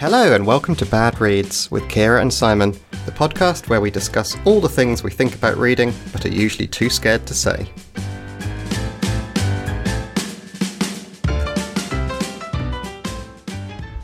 [0.00, 2.70] Hello, and welcome to Bad Reads with Kiera and Simon,
[3.04, 6.68] the podcast where we discuss all the things we think about reading but are usually
[6.68, 7.68] too scared to say.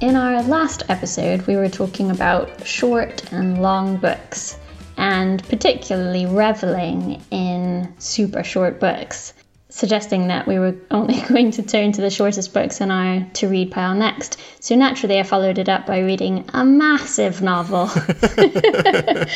[0.01, 4.59] In our last episode, we were talking about short and long books,
[4.97, 9.33] and particularly reveling in super short books
[9.75, 13.49] suggesting that we were only going to turn to the shortest books in our to
[13.49, 14.41] read pile next.
[14.61, 17.91] So naturally, I followed it up by reading a massive novel.
[18.39, 19.27] and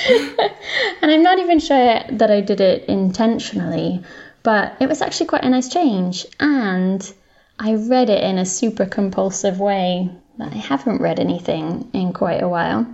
[1.03, 4.05] I'm not even sure that I did it intentionally,
[4.45, 6.25] but it was actually quite a nice change.
[6.39, 7.13] And
[7.59, 10.09] I read it in a super compulsive way
[10.39, 12.87] that I haven't read anything in quite a while.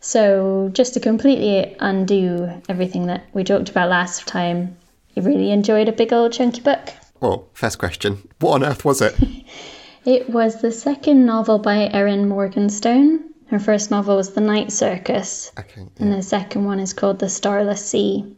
[0.00, 4.76] So, just to completely undo everything that we talked about last time,
[5.14, 6.80] you really enjoyed a big old chunky book?
[7.20, 9.14] Well, first question what on earth was it?
[10.04, 13.24] it was the second novel by Erin Morgenstern.
[13.48, 15.82] Her first novel was The Night Circus, Okay.
[15.98, 18.36] and the second one is called The Starless Sea.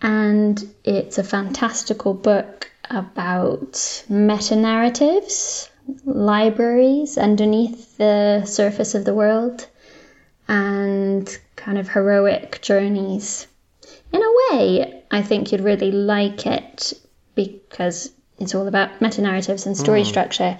[0.00, 5.68] And it's a fantastical book about meta narratives,
[6.04, 9.66] libraries underneath the surface of the world,
[10.48, 13.46] and kind of heroic journeys.
[14.12, 16.92] In a way, I think you'd really like it
[17.34, 20.58] because it's all about meta narratives and story structure.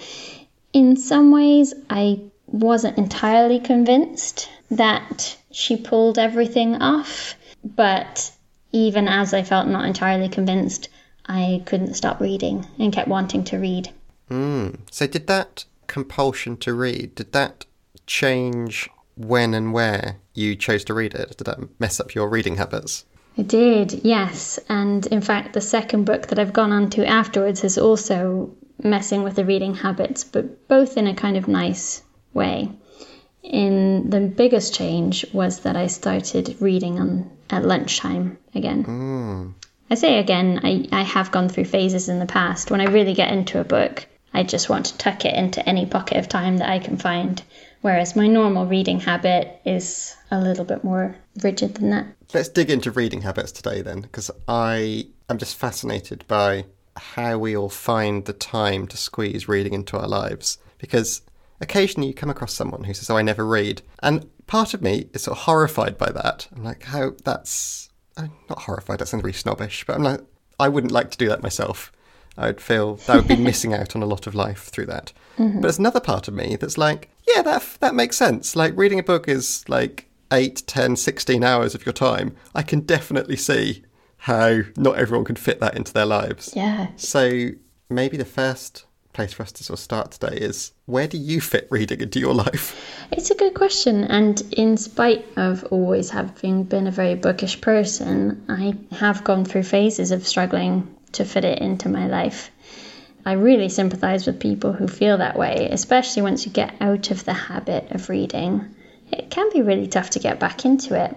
[0.73, 8.31] In some ways, I wasn't entirely convinced that she pulled everything off, but
[8.73, 10.89] even as I felt not entirely convinced,
[11.27, 13.91] I couldn't stop reading and kept wanting to read.
[14.31, 14.81] Mm.
[14.91, 17.67] So, did that compulsion to read, did that
[18.07, 21.37] change when and where you chose to read it?
[21.37, 23.05] Did that mess up your reading habits?
[23.37, 24.59] I did, yes.
[24.69, 29.23] And in fact, the second book that I've gone on to afterwards is also messing
[29.23, 32.03] with the reading habits, but both in a kind of nice
[32.35, 32.71] way.
[33.43, 38.85] In the biggest change was that I started reading on at lunchtime again.
[38.85, 39.55] Mm.
[39.91, 42.71] I say again, I, I have gone through phases in the past.
[42.71, 45.87] When I really get into a book, I just want to tuck it into any
[45.87, 47.43] pocket of time that I can find.
[47.83, 52.07] Whereas my normal reading habit is a little bit more rigid than that.
[52.35, 56.65] Let's dig into reading habits today then, because I am just fascinated by
[56.97, 60.59] how we all find the time to squeeze reading into our lives.
[60.79, 61.23] Because
[61.61, 63.83] occasionally you come across someone who says, Oh, I never read.
[64.03, 66.49] And part of me is sort of horrified by that.
[66.55, 70.21] I'm like, How that's I'm not horrified, that sounds really snobbish, but I'm like,
[70.59, 71.93] I wouldn't like to do that myself.
[72.37, 74.87] I would feel that I would be missing out on a lot of life through
[74.87, 75.13] that.
[75.39, 75.57] Mm-hmm.
[75.57, 78.57] But there's another part of me that's like, yeah, that that makes sense.
[78.57, 82.35] Like reading a book is like 8, 10, 16 hours of your time.
[82.55, 83.85] I can definitely see
[84.17, 86.53] how not everyone can fit that into their lives.
[86.57, 86.89] Yeah.
[86.97, 87.51] So
[87.91, 91.41] maybe the first place for us to sort of start today is where do you
[91.41, 93.07] fit reading into your life?
[93.11, 98.47] It's a good question, and in spite of always having been a very bookish person,
[98.49, 102.51] I have gone through phases of struggling to fit it into my life.
[103.25, 107.25] I really sympathise with people who feel that way, especially once you get out of
[107.25, 108.75] the habit of reading.
[109.13, 111.15] It can be really tough to get back into it.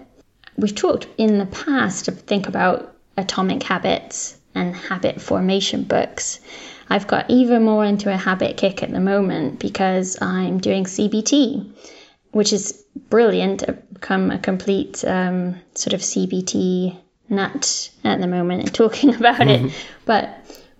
[0.56, 6.40] We've talked in the past to think about atomic habits and habit formation books.
[6.88, 11.72] I've got even more into a habit kick at the moment because I'm doing CBT,
[12.30, 13.68] which is brilliant.
[13.68, 16.96] I've become a complete um, sort of CBT
[17.28, 19.72] nut at the moment and talking about it.
[20.04, 20.30] But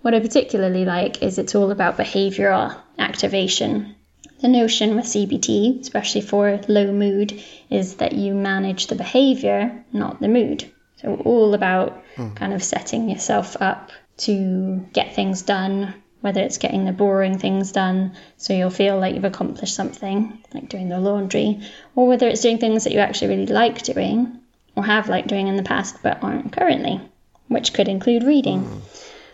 [0.01, 3.95] what I particularly like is it's all about behavioral activation.
[4.39, 10.19] The notion with CBT, especially for low mood, is that you manage the behavior, not
[10.19, 10.71] the mood.
[10.97, 12.33] So, all about hmm.
[12.33, 17.71] kind of setting yourself up to get things done, whether it's getting the boring things
[17.71, 21.61] done so you'll feel like you've accomplished something, like doing the laundry,
[21.95, 24.39] or whether it's doing things that you actually really like doing
[24.75, 26.99] or have liked doing in the past but aren't currently,
[27.47, 28.63] which could include reading.
[28.63, 28.79] Hmm.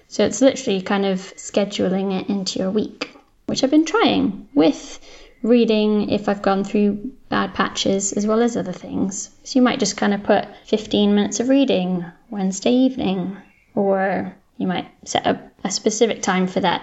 [0.08, 3.16] So it's literally kind of scheduling it into your week,
[3.54, 5.00] which I've been trying with
[5.44, 9.30] reading if I've gone through bad patches as well as other things.
[9.44, 13.38] So you might just kind of put 15 minutes of reading Wednesday evening,
[13.76, 16.82] or you might set up a specific time for that.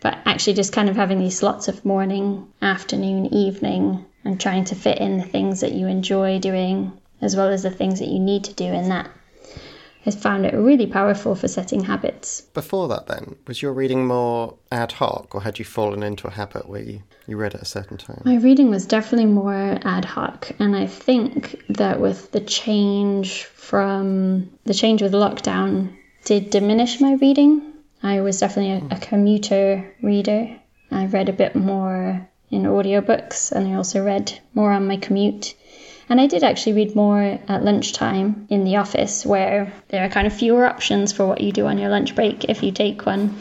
[0.00, 4.74] But actually, just kind of having these slots of morning, afternoon, evening, and trying to
[4.74, 8.18] fit in the things that you enjoy doing as well as the things that you
[8.18, 9.08] need to do in that
[10.02, 12.40] has found it really powerful for setting habits.
[12.40, 16.30] Before that, then, was your reading more ad hoc, or had you fallen into a
[16.30, 18.22] habit where you, you read at a certain time?
[18.24, 24.50] My reading was definitely more ad hoc, and I think that with the change from
[24.64, 27.72] the change with lockdown did diminish my reading.
[28.02, 30.58] I was definitely a, a commuter reader.
[30.90, 35.54] I read a bit more in audiobooks and I also read more on my commute.
[36.08, 40.26] And I did actually read more at lunchtime in the office where there are kind
[40.26, 43.36] of fewer options for what you do on your lunch break if you take one.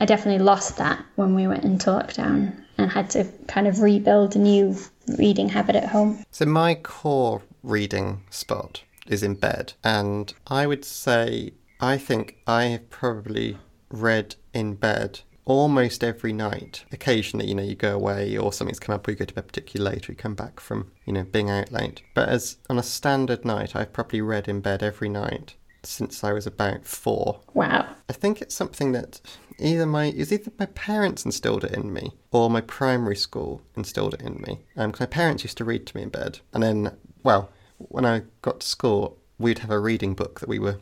[0.00, 4.36] I definitely lost that when we went into lockdown and had to kind of rebuild
[4.36, 4.76] a new
[5.18, 6.24] reading habit at home.
[6.30, 12.64] So my core reading spot is in bed, and I would say I think I
[12.64, 13.58] have probably
[13.90, 16.84] read in bed almost every night.
[16.92, 19.46] Occasionally, you know, you go away or something's come up or you go to bed
[19.46, 22.02] particularly late or you come back from, you know, being out late.
[22.14, 26.32] But as on a standard night, I've probably read in bed every night since I
[26.32, 27.40] was about four.
[27.52, 27.86] Wow.
[28.08, 29.20] I think it's something that
[29.58, 34.14] either my is either my parents instilled it in me or my primary school instilled
[34.14, 34.60] it in me.
[34.76, 38.04] Um, 'cause my parents used to read to me in bed, and then well, when
[38.06, 40.78] I got to school, we'd have a reading book that we were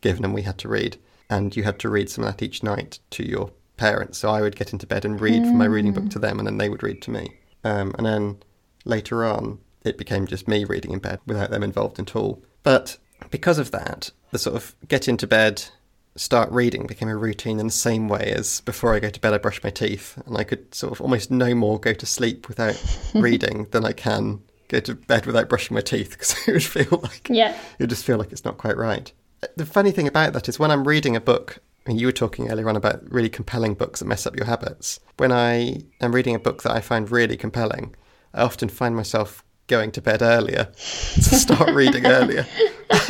[0.00, 0.98] given and we had to read,
[1.30, 4.18] and you had to read some of that each night to your parents.
[4.18, 6.46] So I would get into bed and read from my reading book to them, and
[6.46, 7.34] then they would read to me.
[7.64, 8.36] Um, and then
[8.84, 12.42] later on, it became just me reading in bed without them involved at all.
[12.62, 12.96] But
[13.30, 15.64] because of that, the sort of get into bed,
[16.14, 19.34] start reading became a routine in the same way as before I go to bed,
[19.34, 22.48] I brush my teeth, and I could sort of almost no more go to sleep
[22.48, 22.80] without
[23.14, 27.00] reading than I can go to bed without brushing my teeth because it would feel
[27.02, 27.50] like Yeah.
[27.78, 29.12] it would just feel like it's not quite right.
[29.56, 32.68] The funny thing about that is when I'm reading a book, you were talking earlier
[32.68, 35.00] on about really compelling books that mess up your habits.
[35.16, 37.94] When I am reading a book that I find really compelling,
[38.34, 42.46] I often find myself going to bed earlier to start reading earlier.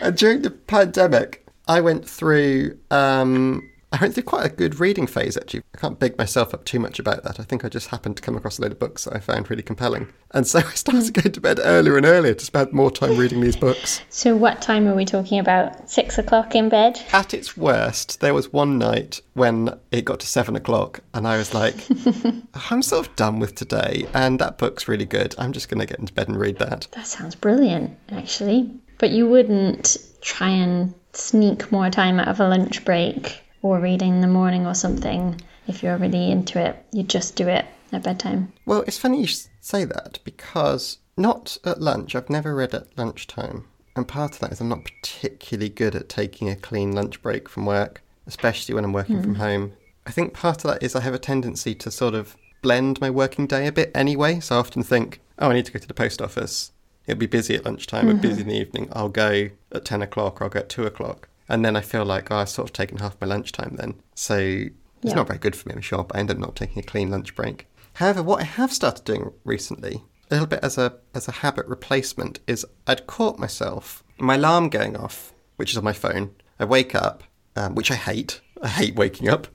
[0.00, 5.06] and during the pandemic, I went through um, I went through quite a good reading
[5.06, 5.62] phase actually.
[5.74, 7.38] I can't big myself up too much about that.
[7.38, 9.50] I think I just happened to come across a load of books that I found
[9.50, 10.08] really compelling.
[10.30, 13.42] And so I started going to bed earlier and earlier to spend more time reading
[13.42, 14.00] these books.
[14.08, 15.90] So, what time are we talking about?
[15.90, 17.00] Six o'clock in bed?
[17.12, 21.36] At its worst, there was one night when it got to seven o'clock, and I
[21.36, 21.76] was like,
[22.70, 25.34] I'm sort of done with today, and that book's really good.
[25.38, 26.88] I'm just going to get into bed and read that.
[26.92, 28.70] That sounds brilliant, actually.
[28.98, 34.14] But you wouldn't try and sneak more time out of a lunch break or reading
[34.14, 36.76] in the morning or something if you're really into it.
[36.92, 38.52] You just do it at bedtime.
[38.66, 39.28] Well, it's funny you
[39.60, 42.14] say that because not at lunch.
[42.14, 43.66] I've never read at lunchtime.
[43.94, 47.48] And part of that is I'm not particularly good at taking a clean lunch break
[47.48, 49.40] from work, especially when I'm working from hmm.
[49.40, 49.72] home.
[50.06, 53.10] I think part of that is I have a tendency to sort of blend my
[53.10, 54.40] working day a bit anyway.
[54.40, 56.72] So I often think, oh, I need to go to the post office.
[57.06, 58.50] It'll be busy at lunchtime, it'll be busy mm-hmm.
[58.50, 58.88] in the evening.
[58.92, 61.28] I'll go at 10 o'clock or I'll go at 2 o'clock.
[61.48, 63.94] And then I feel like, oh, I've sort of taken half my lunchtime then.
[64.14, 64.70] So it's
[65.02, 65.14] Yeah.
[65.14, 67.10] not very good for me, I'm sure, but I end up not taking a clean
[67.10, 67.66] lunch break.
[67.94, 71.66] However, what I have started doing recently, a little bit as a as a habit
[71.66, 76.30] replacement, is I'd caught myself my alarm going off, which is on my phone.
[76.58, 77.24] I wake up,
[77.56, 78.40] um, which I hate.
[78.62, 79.48] I hate waking up,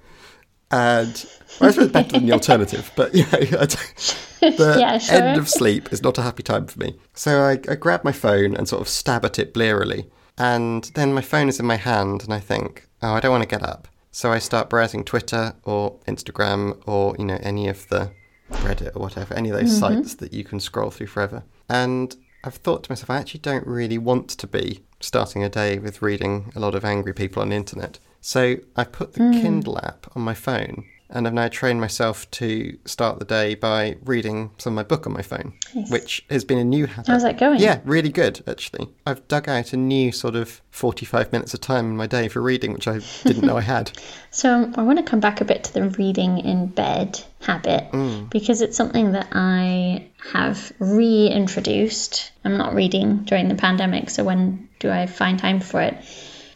[0.69, 1.25] and
[1.59, 2.91] well, I suppose better than the alternative.
[2.95, 4.17] But you know, I don't-
[4.57, 5.15] the Yeah, sure.
[5.15, 6.97] end of sleep is not a happy time for me.
[7.13, 11.13] So I, I grab my phone and sort of stab at it blearily, and then
[11.13, 13.63] my phone is in my hand, and I think, oh, I don't want to get
[13.63, 13.87] up.
[14.11, 18.11] So I start browsing Twitter or Instagram or you know any of the
[18.51, 19.95] Reddit or whatever, any of those mm-hmm.
[19.95, 21.43] sites that you can scroll through forever.
[21.69, 25.79] And I've thought to myself, I actually don't really want to be starting a day
[25.79, 27.99] with reading a lot of angry people on the internet.
[28.21, 29.41] So I put the mm.
[29.41, 33.97] Kindle app on my phone and I've now trained myself to start the day by
[34.04, 35.90] reading some of my book on my phone, Nice.
[35.90, 37.07] which has been a new habit.
[37.07, 37.59] How's that going?
[37.59, 38.90] Yeah, really good, actually.
[39.06, 42.42] I've dug out a new sort of 45 minutes of time in my day for
[42.42, 43.92] reading, which I didn't know I had.
[44.30, 48.30] So I want to come back a bit to the reading in bed habit mm.
[48.30, 52.31] because it's something that I have reintroduced.
[52.45, 55.97] I'm not reading during the pandemic, so when do I find time for it?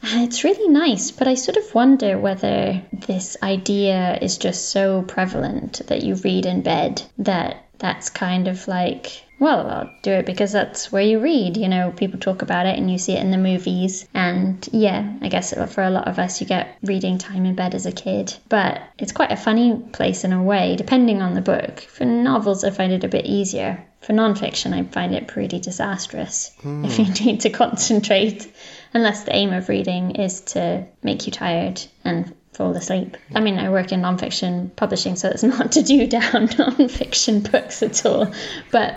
[0.04, 5.04] And it's really nice, but I sort of wonder whether this idea is just so
[5.04, 10.28] prevalent that you read in bed that that's kind of like, well, I'll do it
[10.28, 11.58] because that's where you read.
[11.58, 14.08] You know, people talk about it and you see it in the movies.
[14.14, 17.74] And yeah, I guess for a lot of us, you get reading time in bed
[17.74, 18.36] as a kid.
[18.50, 21.80] But it's quite a funny place in a way, depending on the book.
[21.80, 23.84] For novels, I find it a bit easier.
[24.02, 27.02] For nonfiction, I find it pretty disastrous if hmm.
[27.02, 28.52] you need to concentrate,
[28.94, 33.18] unless the aim of reading is to make you tired and fall asleep.
[33.34, 37.84] I mean, I work in nonfiction publishing, so it's not to do down nonfiction books
[37.84, 38.32] at all.
[38.72, 38.96] But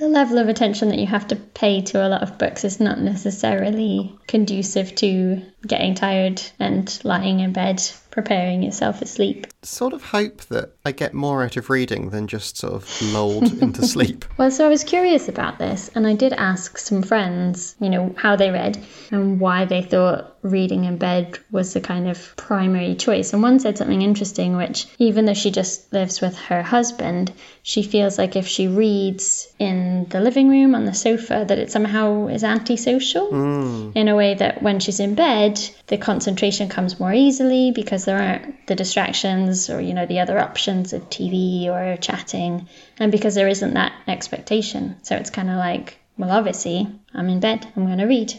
[0.00, 2.80] the level of attention that you have to pay to a lot of books is
[2.80, 9.46] not necessarily conducive to getting tired and lying in bed preparing yourself for sleep.
[9.62, 13.52] Sort of hope that I get more out of reading than just sort of lulled
[13.62, 14.24] into sleep.
[14.38, 18.14] Well, so I was curious about this, and I did ask some friends, you know,
[18.16, 22.94] how they read and why they thought reading in bed was the kind of primary
[22.94, 23.32] choice.
[23.32, 27.32] And one said something interesting, which even though she just lives with her husband,
[27.62, 31.70] she feels like if she reads in the living room on the sofa, that it
[31.70, 33.92] somehow is antisocial Mm.
[33.94, 38.18] in a way that when she's in bed, the concentration comes more easily because there
[38.18, 42.66] aren't the distractions or, you know, the other options of TV or chatting,
[42.98, 44.96] and because there isn't that expectation.
[45.02, 48.32] So it's kind of like, well, obviously, I'm in bed, I'm going to read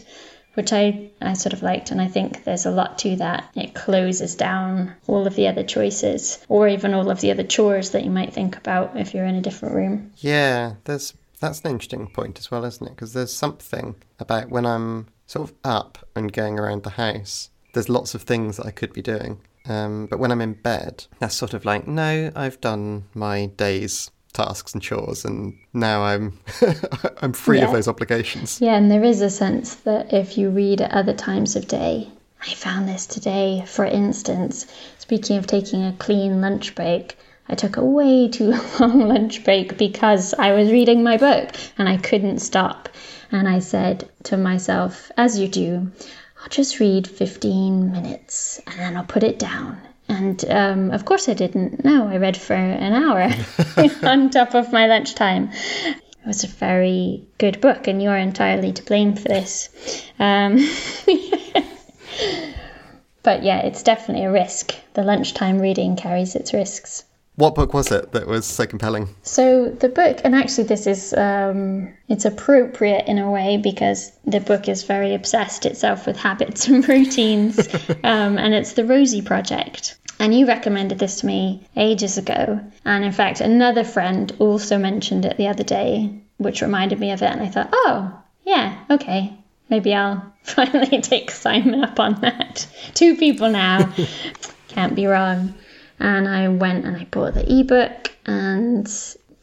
[0.54, 1.90] which I, I sort of liked.
[1.90, 3.50] And I think there's a lot to that.
[3.54, 7.90] It closes down all of the other choices or even all of the other chores
[7.90, 10.12] that you might think about if you're in a different room.
[10.18, 12.90] Yeah, there's that's an interesting point as well, isn't it?
[12.90, 17.50] Because there's something about when I'm sort of up and going around the house.
[17.74, 21.06] There's lots of things that I could be doing, um, but when I'm in bed,
[21.18, 26.38] that's sort of like, no, I've done my day's tasks and chores, and now I'm
[27.22, 28.60] I'm free of those obligations.
[28.60, 32.08] Yeah, and there is a sense that if you read at other times of day,
[32.40, 34.66] I found this today, for instance,
[34.98, 37.16] speaking of taking a clean lunch break,
[37.48, 41.88] I took a way too long lunch break because I was reading my book and
[41.88, 42.88] I couldn't stop.
[43.30, 45.90] And I said to myself, as you do,
[46.40, 49.80] I'll just read 15 minutes and then I'll put it down.
[50.12, 51.84] And um, of course, I didn't.
[51.86, 53.30] No, I read for an hour
[54.02, 55.50] on top of my lunchtime.
[55.52, 59.70] It was a very good book, and you're entirely to blame for this.
[60.18, 60.56] Um,
[63.22, 64.74] but yeah, it's definitely a risk.
[64.92, 67.04] The lunchtime reading carries its risks.
[67.36, 69.08] What book was it that was so compelling?
[69.22, 74.40] So the book, and actually this is um, it's appropriate in a way because the
[74.40, 77.58] book is very obsessed itself with habits and routines,
[78.04, 79.96] um, and it's the Rosie Project.
[80.22, 85.24] And you recommended this to me ages ago, and in fact another friend also mentioned
[85.24, 89.36] it the other day, which reminded me of it, and I thought, oh yeah, okay,
[89.68, 92.68] maybe I'll finally take Simon up on that.
[92.94, 93.92] Two people now,
[94.68, 95.54] can't be wrong.
[95.98, 98.12] And I went and I bought the ebook.
[98.24, 98.88] And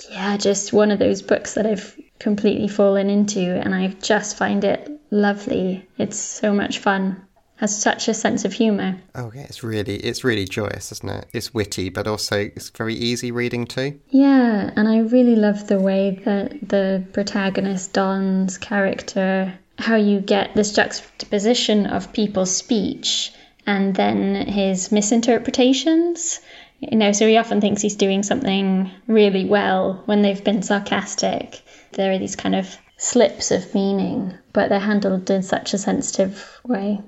[0.09, 3.41] yeah, just one of those books that I've completely fallen into.
[3.41, 5.85] And I just find it lovely.
[5.97, 7.27] It's so much fun.
[7.59, 8.97] Has such a sense of humor.
[9.15, 11.25] Oh yeah, it's really it's really joyous, isn't it?
[11.33, 13.99] It's witty, but also it's very easy reading too.
[14.09, 20.55] Yeah, and I really love the way that the protagonist Don's character how you get
[20.55, 23.31] this juxtaposition of people's speech
[23.65, 26.39] and then his misinterpretations.
[26.79, 31.61] You know, so he often thinks he's doing something really well when they've been sarcastic.
[31.91, 36.61] There are these kind of slips of meaning, but they're handled in such a sensitive
[36.63, 36.99] way.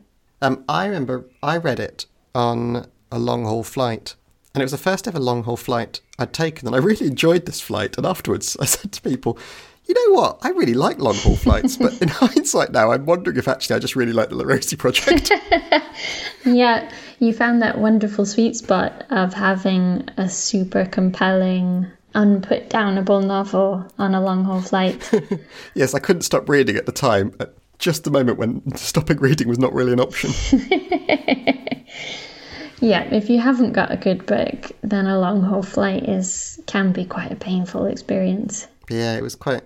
[0.41, 4.15] Um, I remember I read it on a long haul flight,
[4.53, 7.45] and it was the first ever long haul flight I'd taken, and I really enjoyed
[7.45, 7.98] this flight.
[7.98, 9.38] And afterwards, I said to people,
[9.86, 10.39] "You know what?
[10.41, 13.79] I really like long haul flights, but in hindsight now, I'm wondering if actually I
[13.79, 15.31] just really like the La Rosie project."
[16.43, 23.86] Yeah, you found that wonderful sweet spot of having a super compelling, unput downable novel
[24.00, 25.07] on a long haul flight.
[25.75, 27.36] yes, I couldn't stop reading at the time.
[27.81, 30.29] At just the moment when stopping reading was not really an option.
[32.79, 36.91] yeah, if you haven't got a good book, then a long haul flight is can
[36.91, 38.67] be quite a painful experience.
[38.88, 39.63] Yeah, it was quite.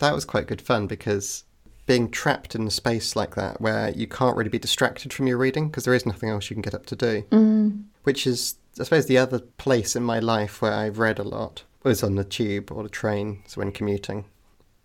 [0.00, 1.44] That was quite good fun because
[1.86, 5.38] being trapped in a space like that where you can't really be distracted from your
[5.38, 7.22] reading because there is nothing else you can get up to do.
[7.30, 7.84] Mm.
[8.02, 11.62] Which is, I suppose, the other place in my life where I've read a lot
[11.84, 14.24] was on the tube or the train, so when commuting.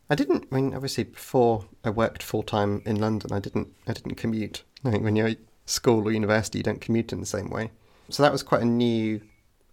[0.10, 0.48] I didn't.
[0.52, 3.70] I mean, obviously, before I worked full time in London, I didn't.
[3.88, 4.64] I didn't commute.
[4.84, 7.72] I think when you're at school or university, you don't commute in the same way.
[8.10, 9.22] So that was quite a new,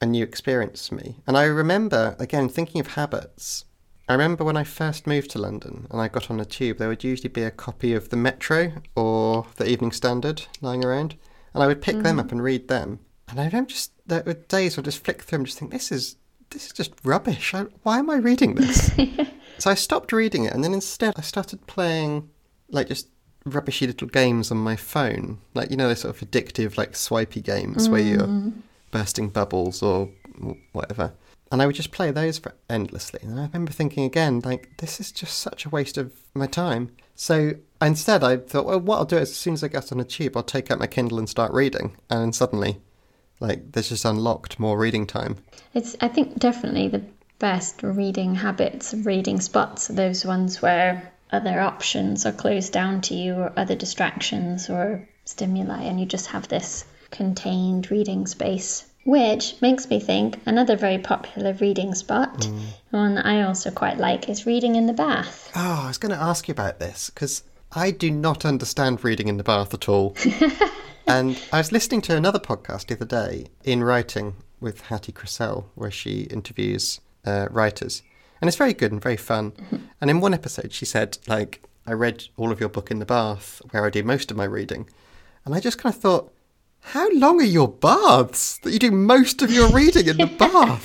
[0.01, 1.17] a new experience for me.
[1.27, 3.65] And I remember again thinking of habits.
[4.09, 6.89] I remember when I first moved to London and I got on a tube, there
[6.89, 11.17] would usually be a copy of the Metro or the Evening Standard lying around,
[11.53, 12.37] and I would pick them up mm-hmm.
[12.37, 13.01] and read them.
[13.29, 15.91] And I remember just there were days I'd just flick through and just think, this
[15.91, 16.17] is
[16.51, 17.55] this is just rubbish.
[17.55, 18.91] I, why am I reading this?
[19.59, 22.31] so I stopped reading it, and then instead I started playing
[22.71, 23.09] like just
[23.45, 27.41] rubbishy little games on my phone, like you know those sort of addictive like swipey
[27.41, 28.53] games where you're mm.
[28.91, 30.11] bursting bubbles or
[30.73, 31.13] whatever.
[31.53, 33.21] And I would just play those for endlessly.
[33.23, 36.91] And I remember thinking again, like, this is just such a waste of my time.
[37.15, 40.01] So instead, I thought, well, what I'll do is as soon as I get on
[40.01, 41.97] a tube, I'll take out my Kindle and start reading.
[42.11, 42.81] And suddenly,
[43.39, 45.37] like, there's just unlocked more reading time.
[45.73, 47.05] It's I think definitely the
[47.39, 53.35] best reading habits, reading spots, those ones where other options are closed down to you
[53.35, 58.85] or other distractions or stimuli and you just have this contained reading space.
[59.05, 62.61] Which makes me think another very popular reading spot, Mm.
[62.91, 65.49] one that I also quite like, is reading in the bath.
[65.55, 69.29] Oh, I was going to ask you about this because I do not understand reading
[69.29, 70.17] in the bath at all.
[71.07, 75.67] and I was listening to another podcast the other day, In Writing, with Hattie Crisell,
[75.77, 78.03] where she interviews uh, writers.
[78.41, 79.53] And it's very good and very fun.
[80.01, 83.07] And in one episode, she said, like, I read all of your book in the
[83.07, 84.89] bath, where I do most of my reading.
[85.45, 86.33] And I just kind of thought,
[86.81, 90.85] how long are your baths that you do most of your reading in the bath?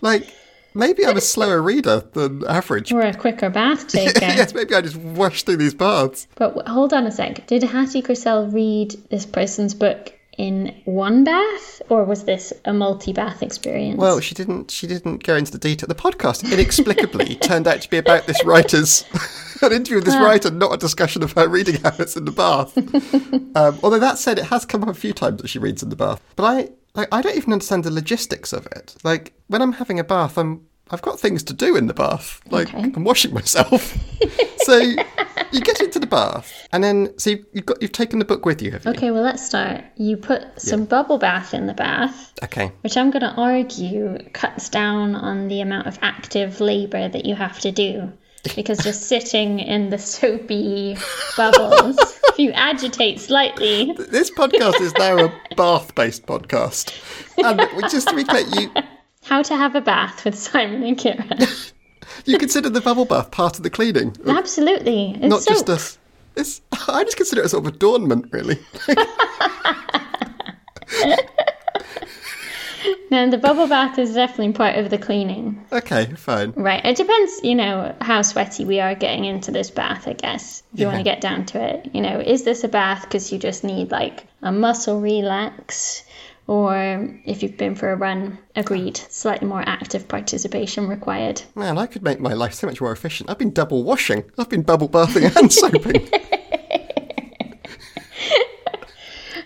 [0.00, 0.32] like,
[0.74, 2.90] maybe I'm a slower reader than average.
[2.92, 4.20] Or a quicker bath taker.
[4.20, 6.26] yes, maybe I just wash through these baths.
[6.36, 7.46] But hold on a sec.
[7.46, 13.42] Did Hattie Crisell read this person's book in one bath, or was this a multi-bath
[13.42, 13.98] experience?
[13.98, 14.70] Well, she didn't.
[14.70, 15.86] She didn't go into the detail.
[15.88, 19.04] The podcast inexplicably turned out to be about this writer's
[19.62, 22.76] an interview with this writer, not a discussion of her reading habits in the bath.
[23.56, 25.90] um, although that said, it has come up a few times that she reads in
[25.90, 26.20] the bath.
[26.36, 28.96] But I, like, I don't even understand the logistics of it.
[29.04, 32.40] Like when I'm having a bath, I'm I've got things to do in the bath.
[32.50, 32.92] Like Okay.
[32.94, 33.96] I'm washing myself.
[34.58, 34.80] so
[35.52, 38.44] you get into the bath, and then so you've, you've got you've taken the book
[38.46, 38.90] with you, have you?
[38.92, 39.82] okay, well let's start.
[39.96, 42.72] You put some bubble bath in the bath, Okay.
[42.82, 47.34] which I'm going to argue cuts down on the amount of active labour that you
[47.34, 48.12] have to do.
[48.56, 50.96] Because just sitting in the soapy
[51.36, 51.96] bubbles,
[52.30, 56.92] if you agitate slightly, This podcast is now a bath-based podcast,
[57.38, 58.70] and just to be clear, you
[59.24, 61.71] how to have a bath with Simon and Kiera.
[62.24, 65.12] you consider the bubble bath part of the cleaning, Absolutely.
[65.12, 65.78] It's not just soap.
[66.36, 66.40] a.
[66.40, 68.58] It's, I just consider it a sort of adornment, really.
[73.10, 75.62] No, the bubble bath is definitely part of the cleaning.
[75.70, 76.52] okay, fine.
[76.56, 76.82] Right.
[76.82, 80.62] It depends, you know, how sweaty we are getting into this bath, I guess.
[80.72, 81.90] If you want to get down to it.
[81.92, 86.04] You know, is this a bath because you just need like a muscle relax?
[86.48, 91.40] Or um, if you've been for a run, agreed, slightly more active participation required.
[91.54, 93.30] Man, I could make my life so much more efficient.
[93.30, 94.24] I've been double washing.
[94.36, 96.08] I've been bubble bathing and soaping.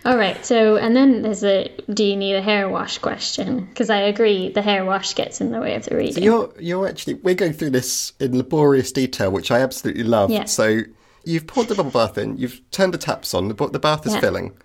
[0.04, 3.64] All right, so, and then there's a do you need a hair wash question?
[3.66, 6.22] Because I agree, the hair wash gets in the way of the reading.
[6.22, 10.30] You're you're actually we're going through this in laborious detail, which I absolutely love.
[10.30, 10.44] Yeah.
[10.44, 10.82] So
[11.24, 14.14] you've poured the bubble bath in, you've turned the taps on, the, the bath is
[14.14, 14.20] Yeah.
[14.20, 14.56] filling,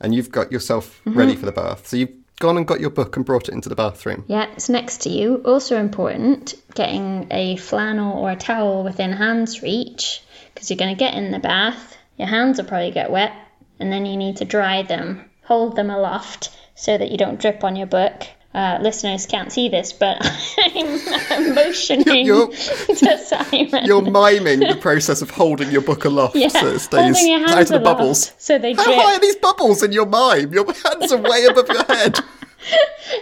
[0.00, 1.18] and you've got yourself mm-hmm.
[1.18, 1.86] ready for the bath.
[1.86, 4.24] So you've gone and got your book and brought it into the bathroom.
[4.26, 5.42] Yeah, it's next to you.
[5.44, 10.22] Also important, getting a flannel or a towel within hand's reach
[10.54, 11.96] because you're going to get in the bath.
[12.16, 13.32] Your hands will probably get wet,
[13.78, 15.30] and then you need to dry them.
[15.44, 18.26] Hold them aloft so that you don't drip on your book.
[18.52, 20.16] Uh, listeners can't see this, but
[20.58, 23.84] I'm motioning You're- to Simon.
[23.84, 27.48] You're miming the process of holding your book aloft yeah, so it stays holding your
[27.48, 28.32] out of the aloft bubbles.
[28.38, 28.96] so they How drip.
[28.96, 30.52] high are these bubbles in your mime?
[30.52, 32.18] Your hands are way above your head.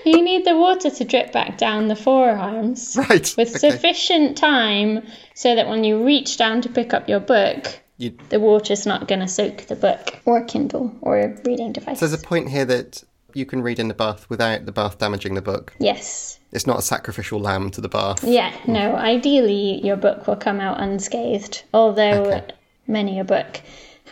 [0.05, 2.97] You need the water to drip back down the forearms.
[2.99, 3.33] Right.
[3.39, 3.71] with okay.
[3.71, 8.41] sufficient time so that when you reach down to pick up your book, You- the
[8.41, 12.01] water's not going to soak the book or Kindle or a reading device.
[12.01, 13.03] There's a point here that
[13.35, 15.75] you can read in the bath without the bath damaging the book.
[15.79, 16.35] yes.
[16.51, 18.25] It's not a sacrificial lamb to the bath.
[18.25, 22.43] Yeah, no, ideally your book will come out unscathed, although Okay.
[22.87, 23.61] many a book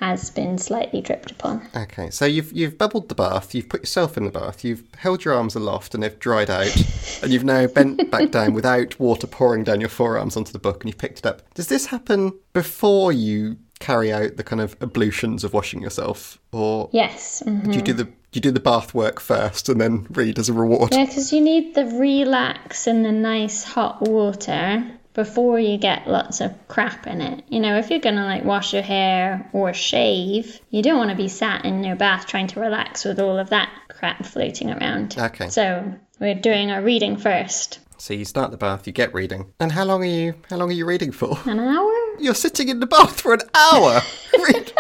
[0.01, 1.67] has been slightly dripped upon.
[1.75, 5.25] Okay, so you've you've bubbled the bath, you've put yourself in the bath, you've held
[5.25, 6.71] your arms aloft and they've dried out,
[7.23, 10.83] and you've now bent back down without water pouring down your forearms onto the book,
[10.85, 11.41] and you've picked it up.
[11.55, 16.91] Does this happen before you carry out the kind of ablutions of washing yourself, or
[16.93, 17.43] Yes.
[17.47, 17.65] mhm.
[17.73, 20.49] do you do the do you do the bath work first and then read as
[20.49, 20.93] a reward?
[20.93, 26.43] Yeah, because you need the relax and the nice hot water before you get lots
[26.43, 27.43] of crap in it.
[27.49, 31.17] You know, if you're gonna like wash your hair or shave, you don't want to
[31.17, 35.17] be sat in your bath trying to relax with all of that crap floating around.
[35.19, 35.49] Okay.
[35.49, 37.81] So we're doing our reading first.
[37.99, 40.69] So you start the bath, you get reading, and how long are you how long
[40.69, 41.39] are you reading for?
[41.47, 41.93] An hour?
[42.19, 44.03] You're sitting in the bath for an hour.
[44.47, 44.73] Read-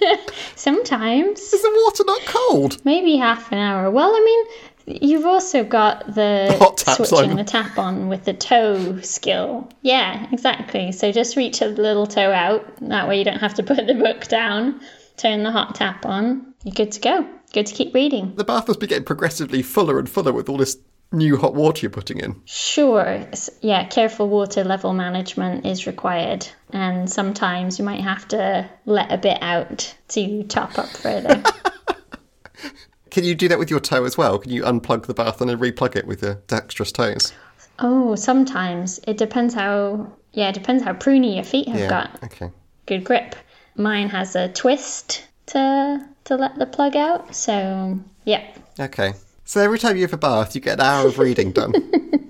[0.56, 1.38] Sometimes.
[1.40, 2.84] Is the water not cold?
[2.84, 3.90] Maybe half an hour.
[3.90, 8.32] Well, I mean, you've also got the, hot tap, switching the tap on with the
[8.32, 9.68] toe skill.
[9.82, 10.92] Yeah, exactly.
[10.92, 12.66] So just reach a little toe out.
[12.80, 14.80] That way you don't have to put the book down.
[15.16, 16.54] Turn the hot tap on.
[16.64, 17.28] You're good to go.
[17.52, 18.34] Good to keep reading.
[18.34, 20.78] The bath must be getting progressively fuller and fuller with all this
[21.12, 22.40] new hot water you're putting in.
[22.44, 23.26] Sure.
[23.60, 26.46] Yeah, careful water level management is required.
[26.70, 31.42] And sometimes you might have to let a bit out to top up further.
[33.10, 34.38] Can you do that with your toe as well?
[34.38, 37.32] Can you unplug the bath and then replug it with your dexterous toes?
[37.78, 39.00] oh, sometimes.
[39.06, 40.12] It depends how.
[40.32, 41.88] Yeah, it depends how pruny your feet have Yeah.
[41.88, 42.24] got.
[42.24, 42.50] Okay.
[42.84, 43.34] good grip.
[43.74, 47.34] Mine has a twist to to let the plug out.
[47.34, 48.42] So yeah.
[48.78, 49.14] Okay.
[49.46, 51.72] So every time you have a bath, you get an hour of reading done.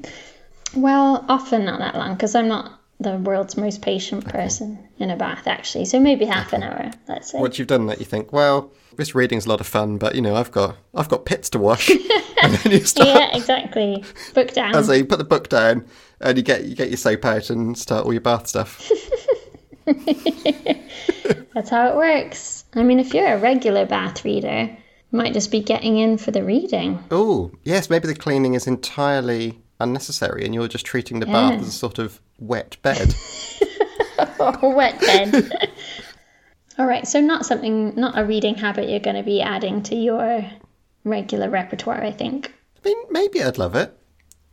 [0.77, 5.17] Well, often not that long because I'm not the world's most patient person in a
[5.17, 5.87] bath actually.
[5.87, 7.41] So maybe half an hour, let's say.
[7.41, 10.21] Once you've done that, you think, well, this reading's a lot of fun, but you
[10.21, 11.91] know, I've got I've got pits to wash.
[12.43, 14.05] and then you start yeah, exactly.
[14.35, 14.85] Book down.
[14.85, 15.87] So you put the book down
[16.21, 18.91] and you get you get your soap out and start all your bath stuff.
[19.87, 22.65] That's how it works.
[22.75, 24.77] I mean, if you're a regular bath reader,
[25.11, 27.03] might just be getting in for the reading.
[27.11, 31.69] Oh, yes, maybe the cleaning is entirely unnecessary and you're just treating the bath as
[31.69, 33.15] a sort of wet bed.
[34.39, 35.71] Oh, wet bed.
[36.79, 39.97] All right, so not something, not a reading habit you're going to be adding to
[39.97, 40.45] your
[41.05, 42.53] regular repertoire, I think.
[42.77, 43.97] I mean, maybe I'd love it.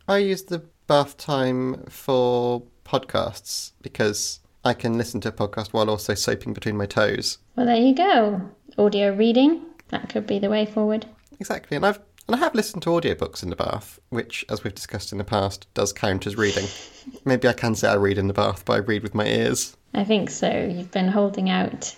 [0.08, 5.90] I use the bath time for podcasts because I can listen to a podcast while
[5.90, 7.38] also soaping between my toes.
[7.56, 8.50] Well, there you go.
[8.78, 11.06] Audio reading, that could be the way forward.
[11.40, 14.74] Exactly, and I've and I have listened to audiobooks in the bath, which, as we've
[14.74, 16.66] discussed in the past, does count as reading.
[17.26, 19.76] Maybe I can say I read in the bath, but I read with my ears.
[19.92, 20.50] I think so.
[20.50, 21.94] You've been holding out.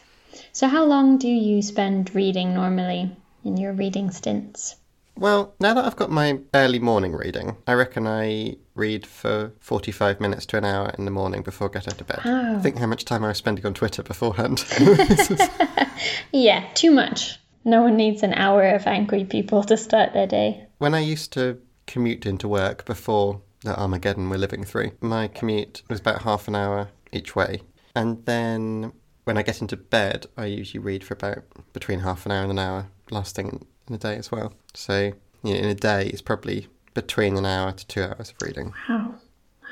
[0.53, 4.75] So, how long do you spend reading normally in your reading stints?
[5.19, 10.21] Well, now that I've got my early morning reading, I reckon I read for 45
[10.21, 12.21] minutes to an hour in the morning before I get out of bed.
[12.25, 12.61] Wow.
[12.61, 14.65] Think how much time I was spending on Twitter beforehand.
[16.33, 17.39] Yeah, too much.
[17.67, 20.67] No one needs an hour of angry people to start their day.
[20.79, 25.83] when I used to commute into work before the Armageddon we're living through, my commute
[25.89, 27.63] was about half an hour each way.
[27.97, 28.93] And then
[29.25, 32.53] when I get into bed, I usually read for about between half an hour and
[32.53, 34.53] an hour last thing in the day as well.
[34.75, 38.37] So, you know, in a day, it's probably between an hour to two hours of
[38.47, 38.73] reading.
[38.89, 39.15] Wow,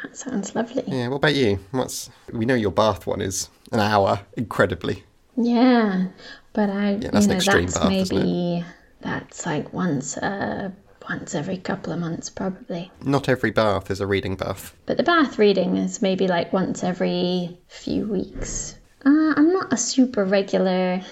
[0.03, 0.83] that sounds lovely.
[0.89, 1.61] Yeah, what about you?
[1.71, 5.05] What's we know your bath one is an hour, incredibly.
[5.37, 6.07] Yeah,
[6.53, 8.64] but I, that's you know, extreme that's bath, maybe
[9.01, 10.70] that's like once, uh,
[11.09, 12.90] once every couple of months, probably.
[13.03, 14.75] Not every bath is a reading bath.
[14.87, 18.77] But the bath reading is maybe like once every few weeks.
[19.05, 21.03] Uh, I'm not a super regular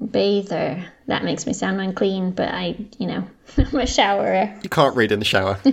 [0.00, 0.84] bather.
[1.06, 3.24] That makes me sound unclean, but I, you know,
[3.56, 4.62] I'm a showerer.
[4.62, 5.58] You can't read in the shower.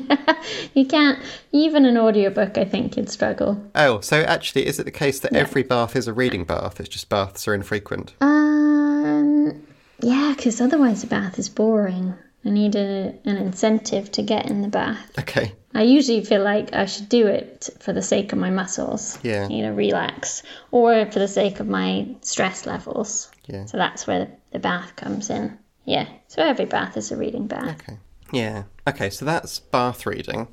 [0.75, 1.17] You can't,
[1.51, 3.71] even an audiobook, I think you'd struggle.
[3.73, 6.79] oh, so actually, is it the case that every bath is a reading bath?
[6.79, 8.13] It's just baths are infrequent.
[8.21, 9.65] Um,
[10.01, 12.13] yeah, because otherwise the bath is boring.
[12.45, 15.17] I need a, an incentive to get in the bath.
[15.17, 15.53] Okay.
[15.75, 19.19] I usually feel like I should do it for the sake of my muscles.
[19.23, 19.49] Yeah.
[19.49, 20.41] You know, relax.
[20.71, 23.29] Or for the sake of my stress levels.
[23.45, 23.65] Yeah.
[23.65, 25.57] So that's where the bath comes in.
[25.83, 26.07] Yeah.
[26.29, 27.81] So every bath is a reading bath.
[27.81, 27.97] Okay.
[28.31, 28.63] Yeah.
[28.87, 30.47] Okay, so that's bath reading.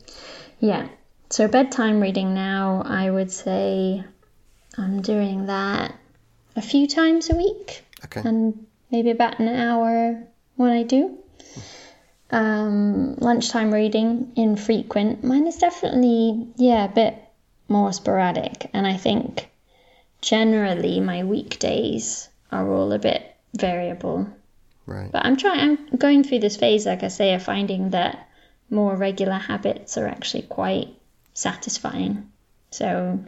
[0.58, 0.88] Yeah.
[1.30, 4.04] So bedtime reading now, I would say
[4.76, 5.94] I'm doing that
[6.56, 7.85] a few times a week.
[8.04, 8.28] Okay.
[8.28, 10.20] and maybe about an hour
[10.56, 11.21] when I do.
[12.33, 15.23] Um, lunchtime reading infrequent.
[15.23, 17.14] Mine is definitely yeah a bit
[17.68, 19.51] more sporadic, and I think
[20.23, 23.23] generally my weekdays are all a bit
[23.55, 24.29] variable.
[24.87, 25.12] Right.
[25.12, 25.61] But I'm trying.
[25.61, 28.29] I'm going through this phase, like I say, of finding that
[28.71, 30.88] more regular habits are actually quite
[31.35, 32.33] satisfying.
[32.71, 33.23] So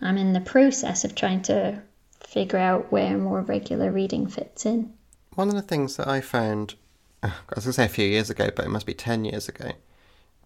[0.00, 1.82] I'm in the process of trying to
[2.20, 4.92] figure out where more regular reading fits in.
[5.34, 6.74] One of the things that I found,
[7.24, 9.48] I was going to say a few years ago, but it must be 10 years
[9.48, 9.72] ago,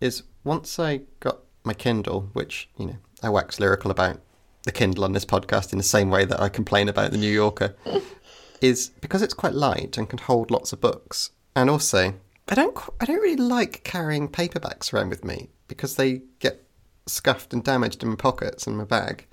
[0.00, 4.20] is once I got my Kindle, which, you know, I wax lyrical about
[4.64, 7.32] the Kindle on this podcast in the same way that I complain about the New
[7.32, 7.74] Yorker,
[8.60, 11.30] is because it's quite light and can hold lots of books.
[11.56, 12.14] And also,
[12.48, 16.64] I don't, I don't really like carrying paperbacks around with me because they get
[17.06, 19.26] scuffed and damaged in my pockets and my bag.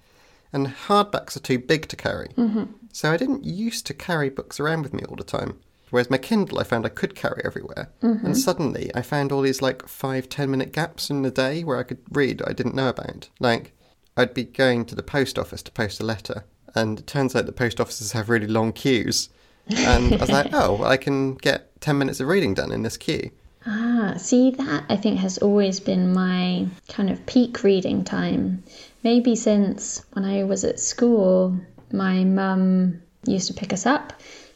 [0.52, 2.30] And hardbacks are too big to carry.
[2.30, 2.64] Mm-hmm.
[2.94, 5.60] So I didn't used to carry books around with me all the time.
[5.90, 7.90] Whereas my Kindle, I found I could carry everywhere.
[8.02, 11.78] And suddenly I found all these like five, ten minute gaps in the day where
[11.78, 13.30] I could read I didn't know about.
[13.40, 13.74] Like,
[14.18, 17.46] I'd be going to the post office to post a letter, and it turns out
[17.46, 19.30] the post offices have really long queues.
[19.68, 22.84] And I was like, oh, well, I can get 10 minutes of reading done in
[22.84, 23.32] this queue.
[23.68, 28.64] Ah, see, that I think has always been my kind of peak reading time.
[29.04, 31.60] Maybe since when I was at school,
[31.92, 34.14] my mum used to pick us up,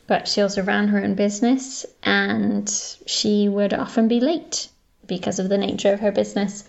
[0.10, 2.68] but she also ran her own business and
[3.06, 4.68] she would often be late
[5.06, 6.64] because of the nature of her business.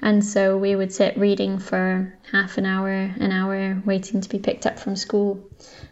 [0.00, 4.38] And so we would sit reading for half an hour, an hour, waiting to be
[4.38, 5.44] picked up from school.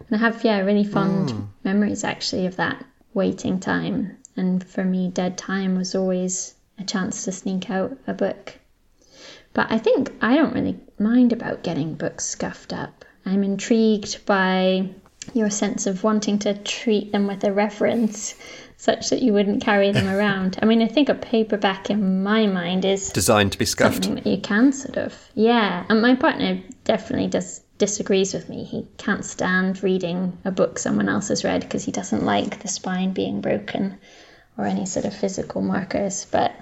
[0.07, 1.41] And I have, yeah, really fond hmm.
[1.65, 4.19] memories actually of that waiting time.
[4.37, 8.61] And for me, dead time was always a chance to sneak out a book.
[9.55, 13.05] But I think I don't really mind about getting books scuffed up.
[13.27, 14.91] I'm intrigued by
[15.35, 18.35] your sense of wanting to treat them with a reverence
[18.77, 20.59] such that you wouldn't carry them around.
[20.61, 24.07] I mean, I think a paperback in my mind is Designed to be scuffed.
[24.27, 25.85] you can sort of, yeah.
[25.89, 28.65] And my partner definitely does disagrees with me.
[28.65, 32.69] He can't stand reading a book someone else has read because he doesn't like the
[32.69, 33.99] spine being broken
[34.57, 36.27] or any sort of physical markers.
[36.31, 36.53] But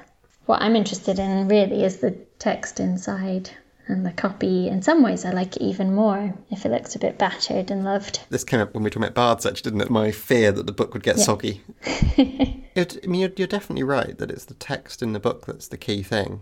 [0.46, 3.50] what I'm interested in really is the text inside
[3.88, 4.68] and the copy.
[4.68, 7.84] In some ways, I like it even more if it looks a bit battered and
[7.84, 8.20] loved.
[8.30, 9.90] This came up when we were talking about bards, actually, didn't it?
[9.90, 11.24] My fear that the book would get Yeah.
[11.24, 11.62] soggy.
[12.76, 15.66] It, I mean, you're, you're definitely right that it's the text in the book that's
[15.66, 16.40] the key thing.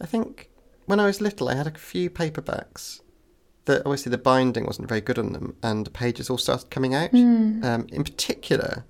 [0.00, 0.48] I think
[0.86, 3.00] when I was little, I had a few paperbacks
[3.66, 6.94] that obviously the binding wasn't very good on them, and the pages all started coming
[6.94, 7.12] out.
[7.12, 8.86] Um, in particular,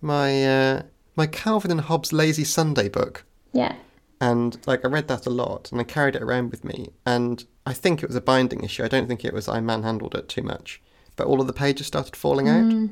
[0.00, 0.82] my uh,
[1.16, 3.74] my Calvin and Hobbes Lazy Sunday book, Yeah.
[4.22, 6.90] And like I read that a lot, and I carried it around with me.
[7.04, 8.84] And I think it was a binding issue.
[8.84, 10.80] I don't think it was I manhandled it too much,
[11.16, 12.70] but all of the pages started falling out.
[12.70, 12.86] Hmm.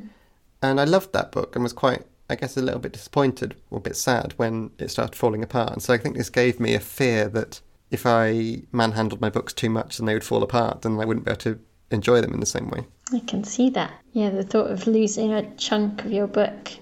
[0.61, 3.79] And I loved that book and was quite, I guess, a little bit disappointed or
[3.79, 5.73] a bit sad when it started falling apart.
[5.73, 7.61] And so I think this gave me a fear that
[7.93, 11.27] if I manhandled my books too much, then they would fall apart, and I wouldn't
[11.27, 11.61] be able to
[11.93, 12.89] enjoy them in the same way.
[13.13, 13.93] I can see that.
[14.13, 16.73] Yeah, the thought of losing a chunk of your book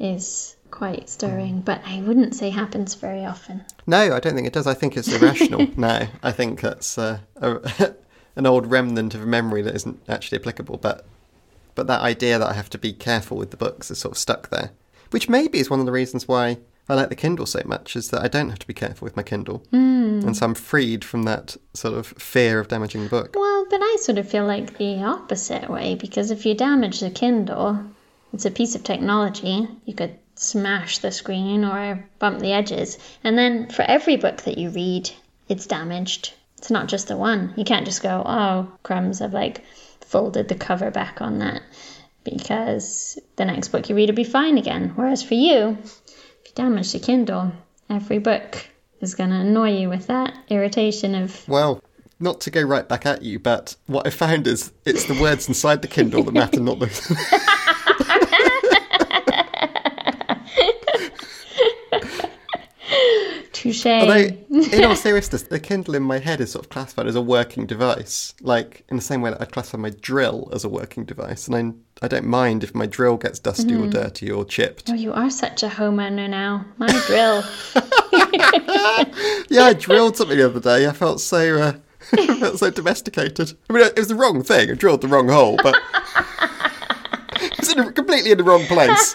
[0.00, 3.64] is quite stirring, but I wouldn't say happens very often.
[3.86, 4.66] No, I don't think it does.
[4.66, 6.08] I think it's irrational now.
[6.20, 7.94] I think that's uh, a,
[8.36, 10.78] an old remnant of a memory that isn't actually applicable.
[10.78, 11.06] But
[11.76, 14.18] but that idea that I have to be careful with the books is sort of
[14.18, 14.72] stuck there,
[15.10, 16.58] which maybe is one of the reasons why
[16.88, 17.94] I like the Kindle so much.
[17.94, 20.24] Is that I don't have to be careful with my Kindle, mm.
[20.24, 23.36] and so I'm freed from that sort of fear of damaging the book.
[23.36, 27.10] Well, but I sort of feel like the opposite way because if you damage the
[27.10, 27.78] Kindle,
[28.32, 29.68] it's a piece of technology.
[29.84, 32.98] You could smash the screen or bump the edges.
[33.22, 35.10] And then for every book that you read,
[35.48, 36.32] it's damaged.
[36.58, 37.54] It's not just the one.
[37.56, 39.64] You can't just go, oh, crumbs, I've like
[40.00, 41.62] folded the cover back on that
[42.24, 44.92] because the next book you read will be fine again.
[44.94, 47.52] Whereas for you, if you damage the Kindle,
[47.90, 48.66] every book
[49.00, 51.82] is going to annoy you with that irritation of Well,
[52.18, 55.48] not to go right back at you, but what I found is it's the words
[55.48, 56.86] inside the Kindle that matter, not the.
[63.64, 63.86] touche.
[63.86, 67.22] Although, in all seriousness, the Kindle in my head is sort of classified as a
[67.22, 71.04] working device, like in the same way that I classify my drill as a working
[71.04, 74.90] device, and I I don't mind if my drill gets dusty or dirty or chipped.
[74.90, 76.66] Oh, you are such a homeowner now.
[76.76, 77.44] My drill.
[79.48, 80.88] Yeah, I drilled something the other day.
[80.88, 81.72] I felt so uh,
[82.12, 83.52] I felt so domesticated.
[83.68, 84.70] I mean, it was the wrong thing.
[84.70, 85.76] I drilled the wrong hole, but
[87.40, 89.14] it was in a, completely in the wrong place.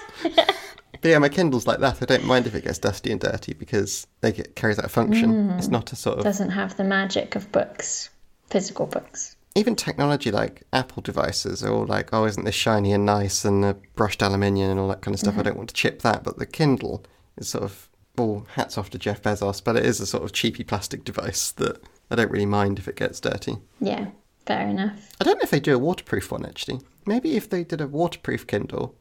[1.01, 2.01] But yeah, my Kindle's like that.
[2.01, 4.89] I don't mind if it gets dusty and dirty because they get carries out a
[4.89, 5.51] function.
[5.51, 8.09] It's not a sort of Doesn't have the magic of books,
[8.49, 9.35] physical books.
[9.55, 13.63] even technology like Apple devices are all like, oh, isn't this shiny and nice and
[13.65, 15.37] uh, brushed aluminium and all that kind of stuff.
[15.37, 16.23] I don't want to chip that.
[16.23, 17.03] But the Kindle
[17.37, 20.33] is sort of, well, hats off to Jeff Bezos, but it is a sort of
[20.33, 21.81] cheapy plastic device that
[22.11, 23.57] I don't really mind if it gets dirty.
[23.79, 24.07] Yeah,
[24.45, 25.11] fair enough.
[25.21, 26.81] I don't know if they do a waterproof one actually.
[27.05, 28.95] Maybe if they did a waterproof Kindle,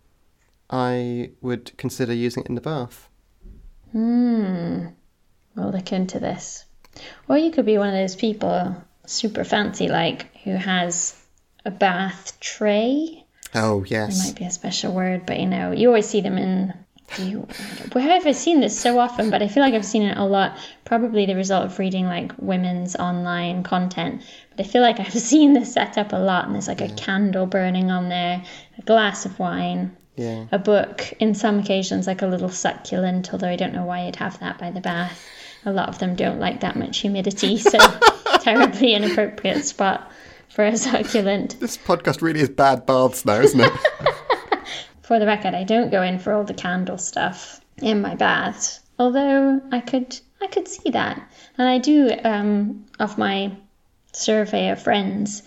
[0.70, 3.08] I would consider using it in the bath.
[3.92, 4.86] Hmm.
[5.54, 6.64] We'll look into this.
[7.28, 8.76] Or you could be one of those people,
[9.06, 11.20] super fancy like, who has
[11.64, 13.24] a bath tray.
[13.54, 14.26] Oh It yes.
[14.26, 16.74] might be a special word, but you know, you always see them in.
[17.16, 17.48] Do you,
[17.92, 19.30] where have I seen this so often?
[19.30, 20.58] But I feel like I've seen it a lot.
[20.84, 24.22] Probably the result of reading like women's online content.
[24.50, 26.94] But I feel like I've seen this set up a lot, and there's like a
[26.94, 28.44] candle burning on there,
[28.76, 30.46] a glass of wine, Yeah.
[30.52, 31.12] a book.
[31.18, 33.32] In some occasions, like a little succulent.
[33.32, 35.24] Although I don't know why you'd have that by the bath.
[35.64, 37.78] A lot of them don't like that much humidity, so
[38.40, 40.10] terribly inappropriate spot
[40.48, 41.58] for a succulent.
[41.60, 43.72] This podcast really is bad baths now, isn't it?
[45.02, 48.80] For the record, I don't go in for all the candle stuff in my baths.
[48.98, 51.26] Although I could, I could see that,
[51.56, 52.10] and I do.
[52.24, 53.52] Um, of my
[54.12, 55.42] survey of friends,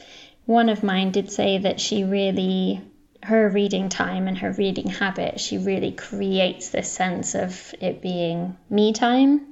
[0.45, 2.81] one of mine did say that she really,
[3.23, 8.57] her reading time and her reading habit, she really creates this sense of it being
[8.69, 9.47] me time.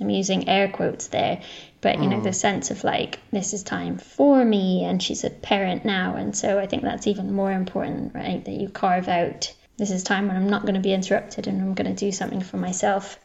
[0.00, 1.40] I'm using air quotes there,
[1.80, 2.34] but you know, the mm.
[2.34, 6.58] sense of like, this is time for me, and she's a parent now, and so
[6.58, 8.44] I think that's even more important, right?
[8.44, 11.60] That you carve out this is time when I'm not going to be interrupted and
[11.60, 13.18] I'm going to do something for myself.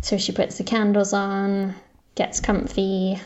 [0.00, 1.74] So she puts the candles on,
[2.14, 3.20] gets comfy,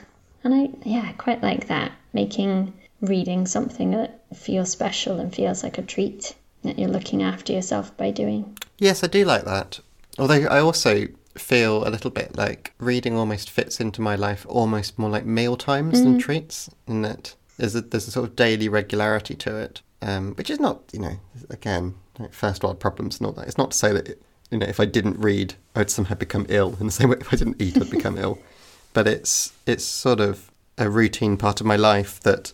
[0.44, 2.72] and I, yeah, I quite like that, making
[3.06, 7.96] reading something that feels special and feels like a treat that you're looking after yourself
[7.96, 8.56] by doing.
[8.78, 9.80] Yes, I do like that.
[10.18, 14.98] Although I also feel a little bit like reading almost fits into my life almost
[14.98, 18.68] more like meal times than treats, in that there's a, there's a sort of daily
[18.68, 19.82] regularity to it.
[20.02, 21.18] um, which is not, you know,
[21.50, 23.46] again, like first world problems and all that.
[23.46, 24.08] It's not to say that,
[24.50, 27.32] you know, if I didn't read, I'd somehow become ill in the same way if
[27.32, 28.38] I didn't eat, I'd become ill.
[28.92, 32.52] But it's it's sort of a routine part of my life that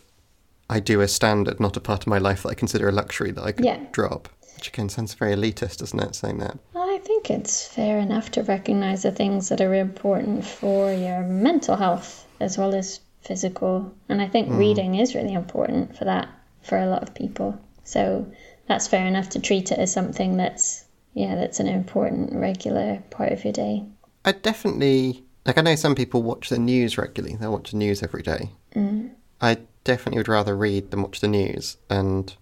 [0.72, 3.30] I do as standard, not a part of my life that I consider a luxury
[3.32, 3.78] that I could Yeah.
[3.92, 4.28] drop.
[4.56, 6.56] Which again sounds very elitist, doesn't it, saying that?
[6.74, 11.76] I think it's fair enough to recognize the things that are important for your mental
[11.76, 13.92] health as well as physical.
[14.08, 16.28] And I think reading is really important for that
[16.62, 17.58] for a lot of people.
[17.85, 18.26] So
[18.66, 23.32] that's fair enough to treat it as something that's yeah, that's an important regular part
[23.32, 23.85] of your day.
[24.24, 25.58] I definitely like.
[25.58, 27.37] I know some people watch the news regularly.
[27.37, 28.48] They watch the news every day.
[28.74, 29.11] Mm.
[29.42, 31.77] I definitely would rather read than watch the news.
[31.90, 32.35] And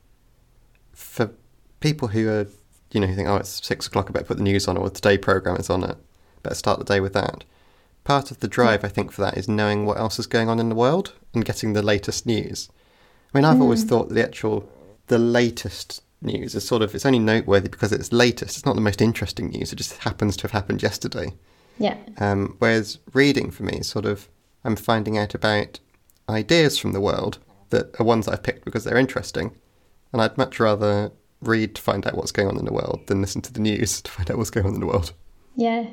[0.92, 1.30] for
[1.80, 2.46] people who are,
[2.92, 4.88] you know, who think, oh, it's six o'clock, I better put the news on, or
[4.88, 5.96] the Today program is on it,
[6.42, 7.44] better start the day with that.
[8.04, 10.58] Part of the drive, I think, for that is knowing what else is going on
[10.58, 12.68] in the world and getting the latest news.
[13.32, 14.68] I mean, I've always thought the actual,
[15.06, 18.56] the latest news is sort of, it's only noteworthy because it's latest.
[18.56, 19.72] It's not the most interesting news.
[19.72, 21.34] It just happens to have happened yesterday.
[21.78, 21.96] Yeah.
[22.18, 24.28] Um, whereas reading for me is sort of
[24.64, 25.80] I'm finding out about
[26.30, 27.38] ideas from the world
[27.70, 29.56] that are ones I've picked because they're interesting,
[30.12, 33.20] and I'd much rather read to find out what's going on in the world than
[33.22, 35.12] listen to the news to find out what's going on in the world.
[35.56, 35.86] Yeah,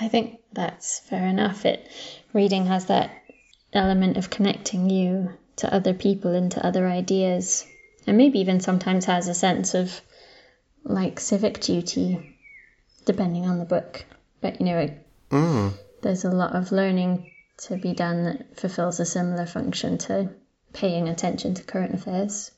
[0.00, 1.64] I think that's fair enough.
[1.64, 1.88] It
[2.32, 3.10] reading has that
[3.72, 7.66] element of connecting you to other people and to other ideas,
[8.06, 10.00] and maybe even sometimes has a sense of
[10.84, 12.36] like civic duty,
[13.04, 14.04] depending on the book.
[14.40, 15.72] But you know, it, Mm.
[16.02, 20.30] there's a lot of learning to be done that fulfills a similar function to
[20.72, 22.50] paying attention to current affairs.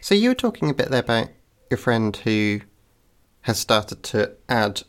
[0.00, 1.28] So you were talking a bit there about
[1.70, 2.60] your friend who
[3.42, 4.82] has started to add.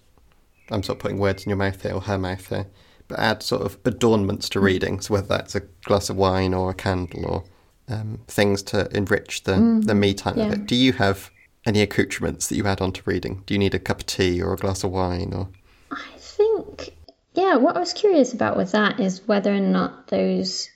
[0.71, 2.67] I'm sort of putting words in your mouth here or her mouth here,
[3.07, 4.99] but add sort of adornments to reading.
[4.99, 7.43] So whether that's a glass of wine or a candle or
[7.89, 10.53] um, things to enrich the the me time of yeah.
[10.53, 10.67] it.
[10.67, 11.31] Do you have
[11.65, 13.43] any accoutrements that you add on to reading?
[13.45, 15.49] Do you need a cup of tea or a glass of wine or?
[15.91, 16.93] I think,
[17.39, 20.69] yeah, what I was curious about with that is whether or not those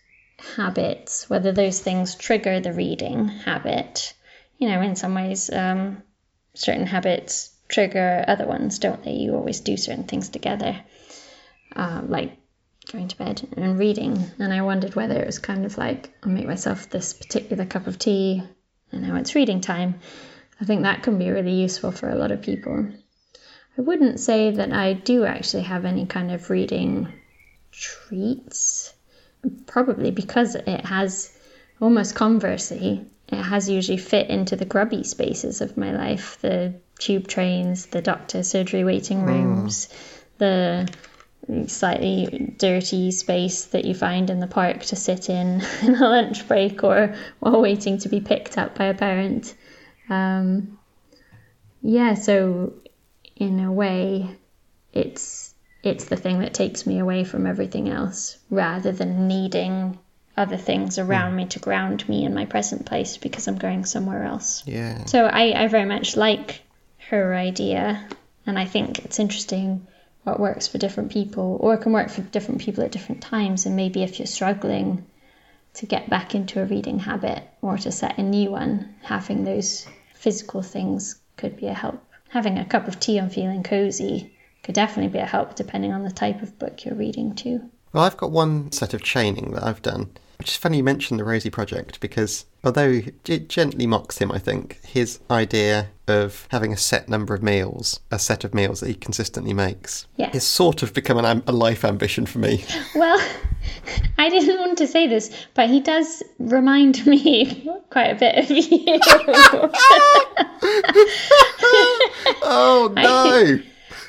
[0.55, 4.13] habits, whether those things trigger the reading habit.
[4.57, 6.03] You know, in some ways, um,
[6.53, 9.11] certain habits trigger other ones, don't they?
[9.13, 10.79] You always do certain things together,
[11.75, 12.37] uh, like
[12.91, 14.23] going to bed and reading.
[14.39, 17.87] And I wondered whether it was kind of like, I'll make myself this particular cup
[17.87, 18.43] of tea
[18.91, 19.95] and now it's reading time.
[20.61, 22.87] I think that can be really useful for a lot of people.
[23.77, 27.07] I wouldn't say that I do actually have any kind of reading
[27.71, 28.93] treats.
[29.65, 31.35] Probably because it has
[31.81, 37.27] almost conversely, it has usually fit into the grubby spaces of my life the tube
[37.27, 39.89] trains, the doctor surgery waiting rooms,
[40.37, 40.87] the
[41.67, 46.47] slightly dirty space that you find in the park to sit in in a lunch
[46.47, 49.53] break or while waiting to be picked up by a parent.
[50.09, 50.79] Um,
[51.81, 52.73] yeah, so
[53.35, 54.37] in a way,
[54.91, 59.99] it's it's the thing that takes me away from everything else, rather than needing
[60.35, 61.37] other things around hmm.
[61.37, 64.63] me to ground me in my present place because I'm going somewhere else.
[64.65, 65.05] Yeah.
[65.05, 66.61] So I, I very much like
[67.09, 68.07] her idea,
[68.45, 69.87] and I think it's interesting
[70.23, 73.65] what works for different people, or it can work for different people at different times.
[73.65, 75.05] And maybe if you're struggling
[75.75, 79.85] to get back into a reading habit or to set a new one, having those
[80.13, 82.01] physical things could be a help.
[82.33, 86.03] Having a cup of tea and feeling cozy could definitely be a help depending on
[86.03, 87.69] the type of book you're reading too.
[87.91, 91.19] Well, I've got one set of chaining that I've done, which is funny you mentioned
[91.19, 96.73] the Rosie Project because although it gently mocks him, I think, his idea of having
[96.73, 100.33] a set number of meals, a set of meals that he consistently makes, Yes.
[100.33, 102.65] is sort of become an, a life ambition for me.
[102.95, 103.23] Well,
[104.17, 108.49] I didn't want to say this, but he does remind me quite a bit of
[108.49, 108.99] you.
[112.43, 113.59] oh no!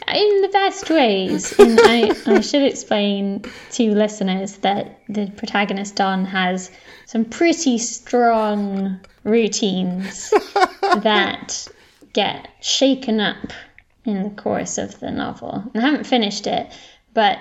[0.07, 1.59] in the best ways.
[1.59, 6.71] And I, I should explain to listeners that the protagonist Don has
[7.07, 10.31] some pretty strong routines
[10.81, 11.67] that
[12.13, 13.53] get shaken up
[14.05, 15.65] in the course of the novel.
[15.75, 16.71] And I haven't finished it,
[17.15, 17.39] but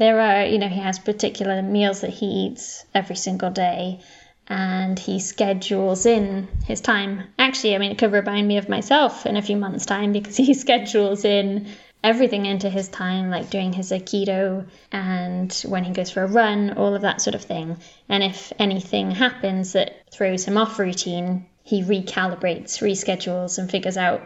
[0.00, 4.00] there are, you know, he has particular meals that he eats every single day.
[4.48, 7.24] And he schedules in his time.
[7.38, 10.36] Actually, I mean, it could remind me of myself in a few months' time because
[10.48, 11.68] he schedules in
[12.02, 16.78] everything into his time, like doing his Aikido and when he goes for a run,
[16.78, 17.76] all of that sort of thing.
[18.08, 24.22] And if anything happens that throws him off routine, he recalibrates, reschedules, and figures out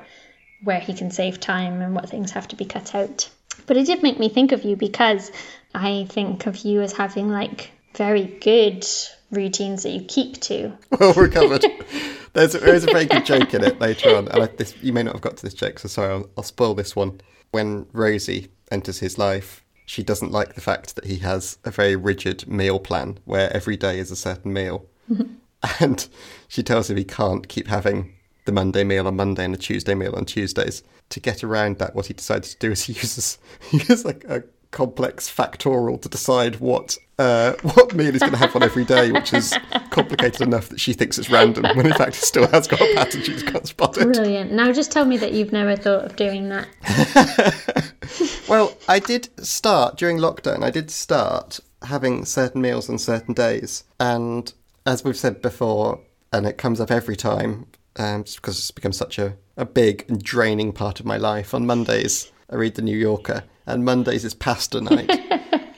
[0.62, 3.28] where he can save time and what things have to be cut out.
[3.66, 5.30] But it did make me think of you because
[5.74, 8.86] I think of you as having like very good
[9.30, 10.72] routines that you keep to.
[10.98, 11.64] Well recovered.
[12.34, 14.92] There's a, there's a very good joke in it later on, and I, this, you
[14.92, 17.20] may not have got to this joke, so sorry, I'll, I'll spoil this one.
[17.52, 21.94] When Rosie enters his life, she doesn't like the fact that he has a very
[21.94, 24.84] rigid meal plan where every day is a certain meal.
[25.08, 25.34] Mm-hmm.
[25.84, 26.08] and
[26.48, 28.14] she tells him he can't keep having
[28.46, 30.82] the Monday meal on Monday and the Tuesday meal on Tuesdays.
[31.10, 33.38] To get around that, what he decides to do is he uses
[33.70, 34.42] he uses like a
[34.74, 39.12] complex factorial to decide what uh, what meal he's going to have on every day,
[39.12, 39.56] which is
[39.90, 42.94] complicated enough that she thinks it's random, when in fact it still has got a
[42.94, 44.12] pattern she's got spotted.
[44.12, 44.52] Brilliant.
[44.52, 46.68] Now just tell me that you've never thought of doing that.
[48.46, 50.62] Well, I did start during lockdown.
[50.62, 54.52] I did start having certain meals on certain days, and
[54.84, 56.00] as we've said before,
[56.30, 57.66] and it comes up every time,
[57.96, 61.54] um, just because it's become such a, a big and draining part of my life.
[61.54, 65.10] On Mondays, I read the New Yorker, and Mondays is pasta night.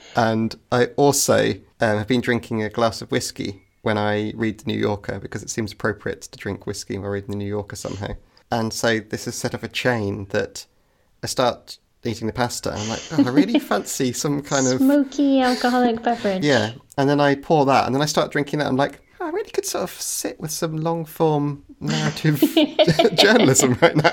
[0.15, 4.65] and I also um, have been drinking a glass of whiskey when I read the
[4.65, 8.15] New Yorker because it seems appropriate to drink whiskey while reading the New Yorker somehow.
[8.51, 10.65] And so this is set of a chain that
[11.23, 12.71] I start eating the pasta.
[12.71, 16.43] And I'm like, oh, I really fancy some kind of Smoky alcoholic beverage.
[16.43, 16.73] yeah.
[16.97, 18.67] And then I pour that, and then I start drinking that.
[18.67, 22.39] I'm like, I really could sort of sit with some long form narrative
[23.15, 24.11] journalism right now.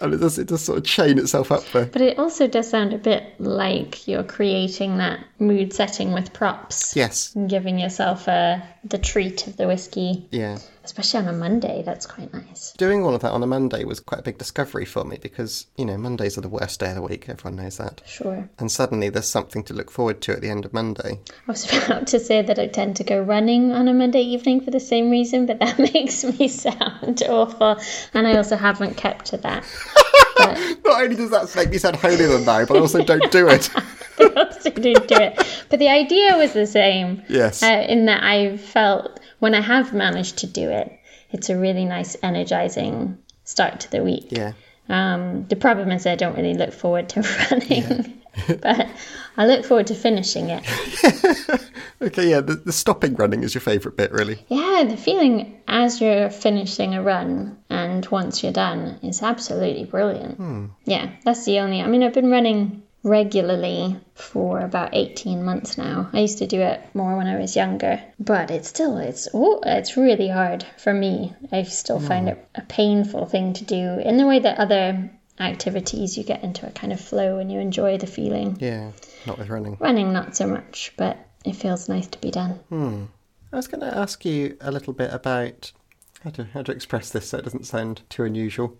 [0.00, 1.86] And it does, it does sort of chain itself up there.
[1.86, 6.96] But it also does sound a bit like you're creating that mood setting with props.
[6.96, 7.34] Yes.
[7.36, 10.58] And giving yourself uh, the treat of the whiskey, Yeah.
[10.84, 11.82] Especially on a Monday.
[11.84, 12.72] That's quite nice.
[12.72, 15.66] Doing all of that on a Monday was quite a big discovery for me because,
[15.76, 17.28] you know, Mondays are the worst day of the week.
[17.28, 18.02] Everyone knows that.
[18.06, 18.48] Sure.
[18.58, 21.20] And suddenly there's something to look forward to at the end of Monday.
[21.28, 24.60] I was about to say that I tend to go running on a Monday evening
[24.60, 27.76] for the same reason, but that makes me sound awful.
[28.14, 29.64] And I also haven't kept to that.
[30.36, 33.30] But Not only does that make me sound holier than thou, but I also don't
[33.30, 33.70] do it.
[34.18, 35.64] I also didn't do it.
[35.68, 37.22] But the idea was the same.
[37.28, 37.62] Yes.
[37.62, 41.00] Uh, in that I felt when I have managed to do it,
[41.32, 44.28] it's a really nice, energizing start to the week.
[44.30, 44.52] yeah.
[44.88, 48.22] Um, the problem is I don't really look forward to running,
[48.60, 48.88] but
[49.36, 50.62] I look forward to finishing it.
[52.02, 54.44] Okay, yeah, the, the stopping running is your favourite bit, really.
[54.48, 60.36] Yeah, the feeling as you're finishing a run and once you're done is absolutely brilliant.
[60.36, 60.66] Hmm.
[60.84, 61.80] Yeah, that's the only.
[61.80, 66.08] I mean, I've been running regularly for about 18 months now.
[66.12, 69.60] I used to do it more when I was younger, but it's still it's oh,
[69.64, 71.34] it's really hard for me.
[71.50, 76.16] I still find it a painful thing to do in the way that other activities
[76.16, 78.56] you get into a kind of flow and you enjoy the feeling.
[78.60, 78.92] Yeah,
[79.26, 79.76] not with running.
[79.80, 82.52] Running not so much, but it feels nice to be done.
[82.68, 83.04] Hmm.
[83.52, 85.72] I was going to ask you a little bit about
[86.24, 88.76] how to, how to express this so it doesn't sound too unusual.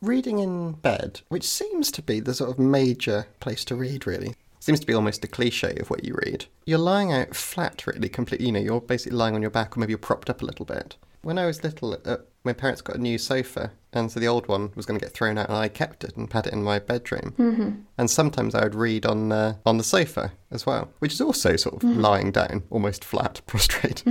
[0.00, 4.34] Reading in bed, which seems to be the sort of major place to read, really.
[4.60, 6.46] Seems to be almost a cliche of what you read.
[6.66, 8.46] You're lying out flat, really, completely.
[8.46, 10.64] You know, you're basically lying on your back, or maybe you're propped up a little
[10.66, 10.96] bit.
[11.22, 14.46] When I was little, uh, my parents got a new sofa, and so the old
[14.46, 16.62] one was going to get thrown out, and I kept it and had it in
[16.62, 17.34] my bedroom.
[17.38, 17.70] Mm-hmm.
[17.98, 21.56] And sometimes I would read on uh, on the sofa as well, which is also
[21.56, 24.04] sort of lying down, almost flat, prostrate.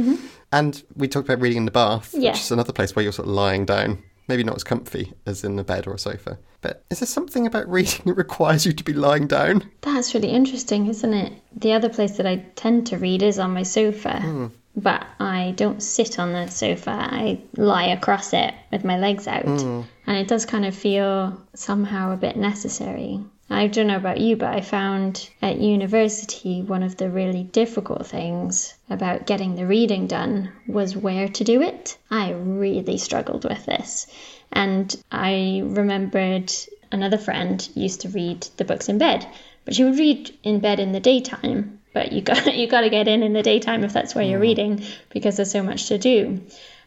[0.52, 2.32] And we talked about reading in the bath, Yeah.
[2.32, 4.04] which is another place where you're sort of lying down.
[4.28, 6.38] Maybe not as comfy as in a bed or a sofa.
[6.62, 9.70] But is there something about reading that requires you to be lying down?
[9.82, 11.34] That's really interesting, isn't it?
[11.56, 14.48] The other place that I tend to read is on my sofa, hmm.
[14.76, 16.92] but I don't sit on the sofa.
[16.92, 19.82] I lie across it with my legs out, hmm.
[20.06, 23.22] and it does kind of feel somehow a bit necessary.
[23.50, 28.06] I don't know about you, but I found at university one of the really difficult
[28.06, 31.98] things about getting the reading done was where to do it.
[32.12, 34.08] I really struggled with this.
[34.52, 36.52] And I remembered
[36.92, 39.26] another friend used to read the books in bed,
[39.64, 41.80] but she would read in bed in the daytime.
[41.94, 44.40] But you got you got to get in in the daytime if that's where you're
[44.40, 44.50] mm.
[44.50, 46.42] reading because there's so much to do.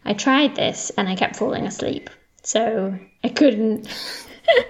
[0.04, 2.10] I tried this and I kept falling asleep,
[2.42, 3.88] so I couldn't.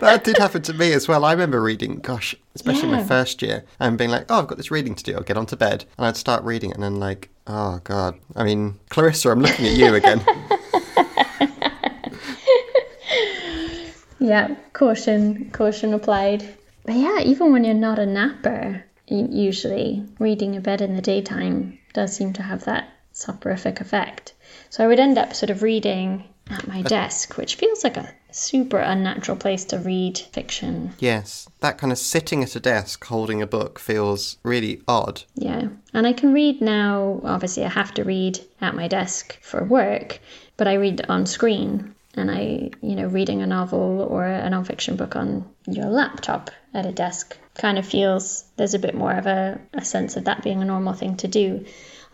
[0.01, 1.25] That did happen to me as well.
[1.25, 4.71] I remember reading, gosh, especially my first year, and being like, oh, I've got this
[4.71, 5.15] reading to do.
[5.15, 5.85] I'll get onto bed.
[5.99, 8.19] And I'd start reading it, and then, like, oh, God.
[8.35, 10.25] I mean, Clarissa, I'm looking at you again.
[14.23, 16.47] Yeah, caution, caution applied.
[16.85, 21.79] But yeah, even when you're not a napper, usually reading in bed in the daytime
[21.95, 24.35] does seem to have that soporific effect.
[24.69, 28.13] So I would end up sort of reading at my desk, which feels like a
[28.35, 30.93] super unnatural place to read fiction.
[30.99, 35.23] yes, that kind of sitting at a desk holding a book feels really odd.
[35.35, 37.21] Yeah, and I can read now.
[37.25, 40.21] Obviously, I have to read at my desk for work,
[40.57, 41.95] but I read on screen.
[42.15, 46.87] And I, you know, reading a novel or a non-fiction book on your laptop at
[46.87, 50.43] a desk kind of feels there's a bit more of a, a sense of that
[50.43, 51.65] being a normal thing to do.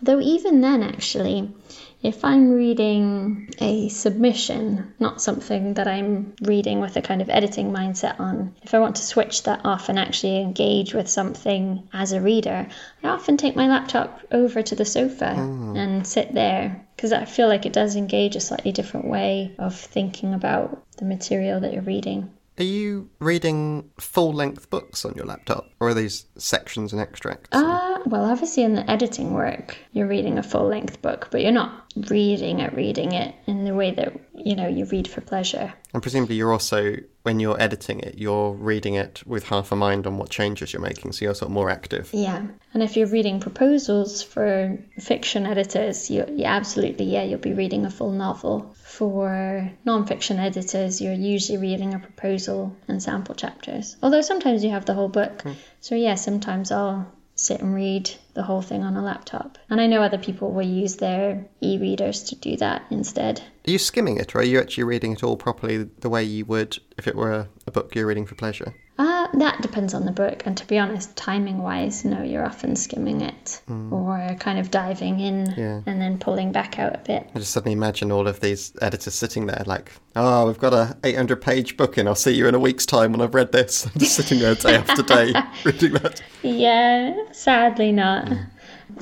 [0.02, 1.54] Though even then, actually,
[2.02, 7.72] if I'm reading a submission, not something that I'm reading with a kind of editing
[7.72, 12.12] mindset on, if I want to switch that off and actually engage with something as
[12.12, 12.68] a reader,
[13.02, 15.76] I often take my laptop over to the sofa hmm.
[15.76, 19.74] and sit there because I feel like it does engage a slightly different way of
[19.74, 22.30] thinking about the material that you're reading.
[22.58, 27.50] Are you reading full length books on your laptop, or are these sections and extracts?
[27.52, 31.52] Uh, well, obviously, in the editing work, you're reading a full length book, but you're
[31.52, 35.74] not reading it, reading it in the way that, you know, you read for pleasure.
[35.92, 40.06] and presumably, you're also, when you're editing it, you're reading it with half a mind
[40.06, 42.08] on what changes you're making, so you're sort of more active.
[42.12, 42.46] Yeah.
[42.72, 47.84] And if you're reading proposals for fiction editors, you, you absolutely, yeah, you'll be reading
[47.84, 48.75] a full novel.
[48.96, 53.94] For non-fiction editors, you're usually reading a proposal and sample chapters.
[54.02, 55.42] Although sometimes you have the whole book.
[55.42, 55.52] Hmm.
[55.80, 59.58] So yeah, sometimes I'll sit and read the whole thing on a laptop.
[59.68, 63.40] And I know other people will use their e-readers to do that instead.
[63.68, 66.46] Are you skimming it, or are you actually reading it all properly the way you
[66.46, 68.74] would if it were a book you're reading for pleasure?
[68.98, 72.74] Uh, that depends on the book, and to be honest, timing wise, no, you're often
[72.76, 75.82] skimming it or kind of diving in Yeah.
[75.84, 77.28] and then pulling back out a bit.
[77.34, 80.96] I just suddenly imagine all of these editors sitting there like, oh, we've got a
[81.04, 82.08] 800 page book in.
[82.08, 83.84] I'll see you in a week's time when I've read this.
[83.94, 85.34] I'm just sitting there day after day
[85.64, 86.22] reading that.
[86.42, 88.30] Yeah, sadly not.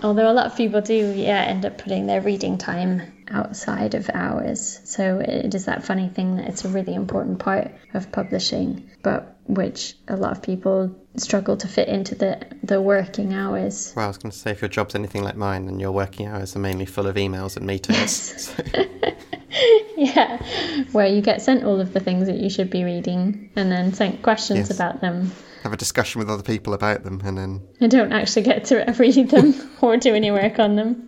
[0.03, 4.11] Although a lot of people do, yeah, end up putting their reading time outside of
[4.13, 4.81] hours.
[4.85, 9.37] So it is that funny thing that it's a really important part of publishing, but
[9.47, 13.93] which a lot of people struggle to fit into the, the working hours.
[13.95, 16.27] Well, I was going to say, if your job's anything like mine, then your working
[16.27, 18.53] hours are mainly full of emails and meetings.
[19.57, 19.65] So,
[19.97, 20.43] Yeah,
[20.91, 23.93] where you get sent all of the things that you should be reading and then
[23.95, 24.71] sent questions Yes.
[24.71, 25.31] about them.
[25.63, 28.77] have a discussion with other people about them, and then I don't actually get to
[28.99, 31.07] read them or do any work on them.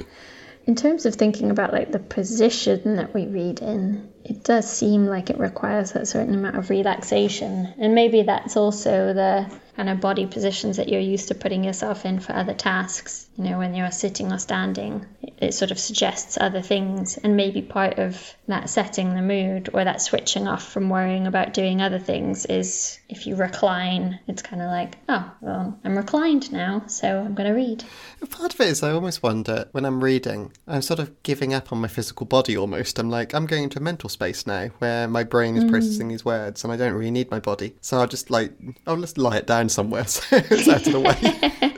[0.67, 5.07] In terms of thinking about like the position that we read in, it does seem
[5.07, 7.73] like it requires a certain amount of relaxation.
[7.79, 12.07] And maybe that's also the kind of body positions that you're used to putting yourself
[12.07, 13.29] in for other tasks.
[13.37, 15.05] You know, when you're sitting or standing,
[15.39, 17.19] it, sort of suggests other things.
[17.19, 21.53] And maybe part of that setting the mood or that switching off from worrying about
[21.53, 26.51] doing other things is if you recline, it's kind of like, oh, well, I'm reclined
[26.51, 27.85] now, so I'm going to read.
[28.31, 31.71] part of it is I almost wonder when I'm reading, I'm sort of giving up
[31.71, 32.99] on my physical body almost.
[32.99, 36.11] I'm like, I'm going into mental space now where my brain is processing mm.
[36.11, 37.75] these words and I don't really need my body.
[37.83, 38.53] So I'll just like,
[38.87, 41.53] I'll just lie it down somewhere so it's out of the way.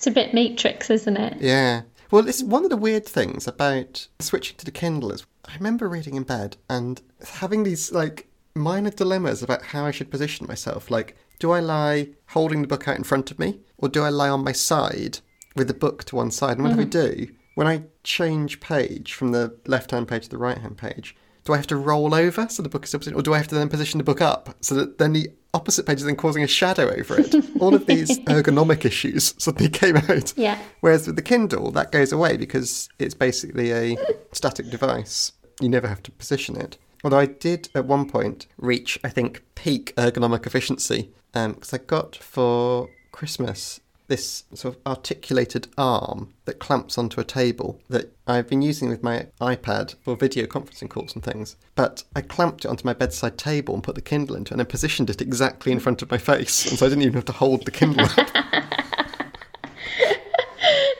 [0.00, 1.36] It's a bit Matrix, isn't it?
[1.40, 1.82] Yeah.
[2.10, 5.88] Well, it's one of the weird things about switching to the Kindle is I remember
[5.88, 7.00] reading in bed and
[7.34, 10.90] having these like minor dilemmas about how I should position myself.
[10.90, 14.08] Like, do I lie holding the book out in front of me or do I
[14.08, 15.18] lie on my side
[15.54, 16.56] with the book to one side?
[16.56, 16.90] And whenever I mm.
[16.90, 21.14] do, when I change page from the left hand page to the right hand page,
[21.44, 23.48] do I have to roll over so the book is opposite, or do I have
[23.48, 26.42] to then position the book up so that then the opposite page is then causing
[26.42, 27.34] a shadow over it?
[27.60, 30.32] All of these ergonomic issues suddenly came out.
[30.38, 30.58] Yeah.
[30.80, 33.98] Whereas with the Kindle, that goes away because it's basically a
[34.32, 35.32] static device.
[35.60, 36.78] You never have to position it.
[37.04, 41.78] Although I did at one point reach, I think, peak ergonomic efficiency um, because I
[41.78, 43.80] got for Christmas
[44.10, 49.04] this sort of articulated arm that clamps onto a table that I've been using with
[49.04, 51.54] my iPad for video conferencing calls and things.
[51.76, 54.58] But I clamped it onto my bedside table and put the Kindle into it and
[54.58, 56.68] then positioned it exactly in front of my face.
[56.68, 58.16] And so I didn't even have to hold the Kindle up.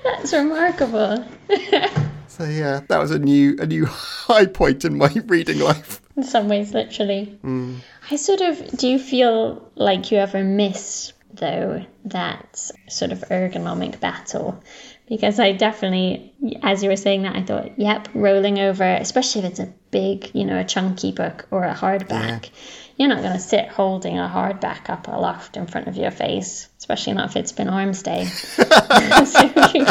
[0.04, 1.26] That's remarkable.
[2.40, 6.00] So yeah, that was a new a new high point in my reading life.
[6.16, 7.38] In some ways, literally.
[7.44, 7.80] Mm.
[8.10, 14.00] I sort of do you feel like you ever miss, though, that sort of ergonomic
[14.00, 14.62] battle?
[15.08, 19.50] Because I definitely, as you were saying that, I thought, yep, rolling over, especially if
[19.50, 22.50] it's a big, you know, a chunky book or a hardback.
[22.96, 26.68] You're not going to sit holding a hardback up aloft in front of your face,
[26.78, 28.24] especially not if it's been arms day.
[28.54, 29.42] so
[29.74, 29.86] you,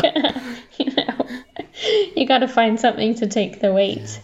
[0.78, 1.28] you know,
[2.16, 4.22] you got to find something to take the weight.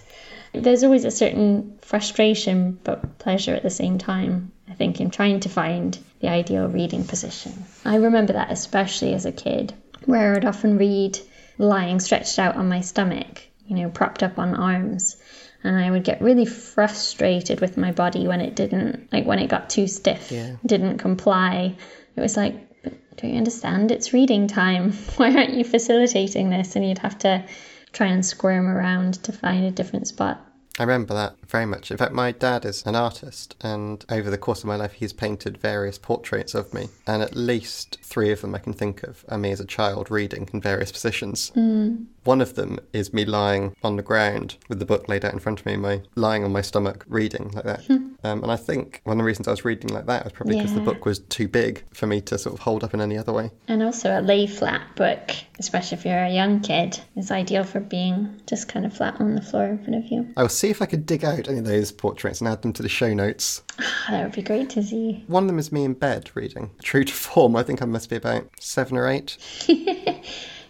[0.54, 5.40] There's always a certain frustration but pleasure at the same time, I think, in trying
[5.40, 7.54] to find the ideal reading position.
[7.86, 9.74] I remember that especially as a kid,
[10.04, 11.18] where I'd often read
[11.58, 15.16] lying stretched out on my stomach, you know, propped up on arms.
[15.64, 19.48] And I would get really frustrated with my body when it didn't, like when it
[19.48, 20.58] got too stiff, Yeah.
[20.66, 21.78] didn't comply.
[22.18, 22.84] It was like,
[23.16, 23.92] don't you understand?
[23.92, 24.92] It's reading time.
[25.16, 26.76] Why aren't you facilitating this?
[26.76, 27.46] And you'd have to
[27.94, 30.46] try and squirm around to find a different spot.
[30.78, 31.92] I remember that very much.
[31.92, 35.14] In fact, my dad is an artist, and over the course of my life, he's
[35.14, 36.90] painted various portraits of me.
[37.08, 40.12] And at least three of them I can think of are me as a child
[40.12, 41.52] reading in various positions.
[41.56, 42.06] Mm.
[42.24, 45.40] One of them is me lying on the ground with the book laid out in
[45.40, 47.88] front of me, my lying on my stomach reading like that.
[47.90, 50.56] um, and I think one of the reasons I was reading like that was probably
[50.56, 53.18] because the book was too big for me to sort of hold up in any
[53.18, 53.52] other way.
[53.68, 57.80] And also a lay flat book, especially if you're a young kid, is ideal for
[57.80, 60.34] being just kind of flat on the floor in front of you.
[60.36, 62.74] I will see if I could dig out any of those portraits and add them
[62.74, 63.64] to the show notes.
[63.80, 65.24] Ah, that would be great to see.
[65.28, 66.72] One of them is me in bed reading.
[66.82, 69.38] True to form, I think I must be about seven or eight.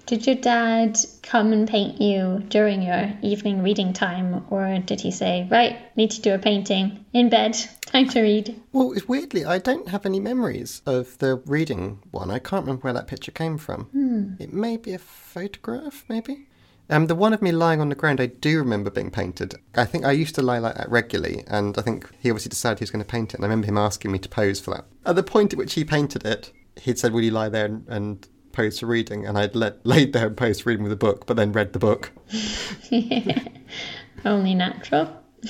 [0.06, 5.10] Did your dad come and paint you during your evening reading time, or did he
[5.10, 7.58] say, right, need to do a painting in bed,
[7.88, 8.62] time to read?
[8.72, 12.30] Well, weirdly, I don't have any memories of the reading one.
[12.30, 14.38] I can't remember where that picture came from.
[14.40, 16.50] It may be a photograph, maybe.
[16.90, 19.56] Um, the one of me lying on the ground, I do remember being painted.
[19.74, 22.80] I think I used to lie like that regularly, and I think he obviously decided
[22.80, 23.38] he was going to paint it.
[23.38, 24.86] And I remember him asking me to pose for that.
[25.06, 27.86] At the point at which he painted it, he'd said, "Will you lie there and,
[27.88, 30.96] and pose for reading?" And I'd let, laid there and posed for reading with the
[30.96, 32.12] book, but then read the book.
[34.26, 35.10] Only natural.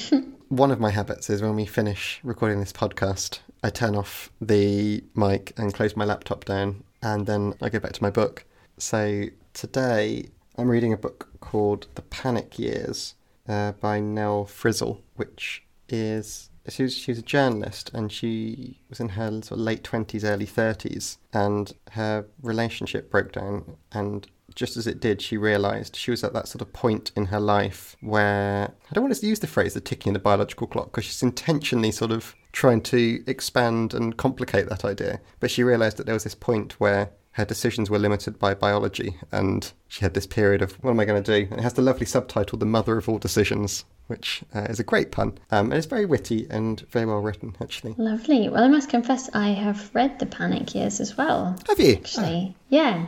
[0.49, 5.03] One of my habits is when we finish recording this podcast, I turn off the
[5.15, 8.45] mic and close my laptop down, and then I go back to my book.
[8.77, 13.15] So today I'm reading a book called The Panic Years
[13.47, 18.99] uh, by Nell Frizzell, which is she was, she was a journalist and she was
[18.99, 23.75] in her sort of late 20s, early 30s, and her relationship broke down.
[23.91, 27.25] And just as it did, she realised she was at that sort of point in
[27.25, 30.67] her life where I don't want to use the phrase the ticking of the biological
[30.67, 35.19] clock because she's intentionally sort of trying to expand and complicate that idea.
[35.41, 39.17] But she realised that there was this point where her decisions were limited by biology,
[39.29, 41.47] and she had this period of what am I going to do?
[41.51, 44.86] And it has the lovely subtitle, "The Mother of All Decisions," which uh, is a
[44.86, 47.93] great pun, um, and it's very witty and very well written, actually.
[47.97, 48.47] Lovely.
[48.47, 51.57] Well, I must confess, I have read The Panic Years as well.
[51.67, 51.95] Have you?
[51.95, 53.05] Actually, yeah.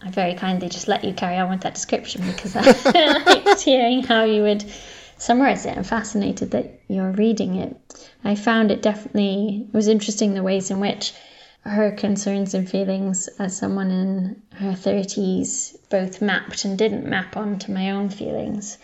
[0.00, 2.62] I very kindly just let you carry on with that description because I
[3.44, 4.64] liked hearing how you would
[5.18, 5.76] summarize it.
[5.76, 7.76] I'm fascinated that you're reading it.
[8.22, 11.12] I found it definitely it was interesting the ways in which
[11.64, 17.72] her concerns and feelings as someone in her 30s both mapped and didn't map onto
[17.72, 18.76] my own feelings.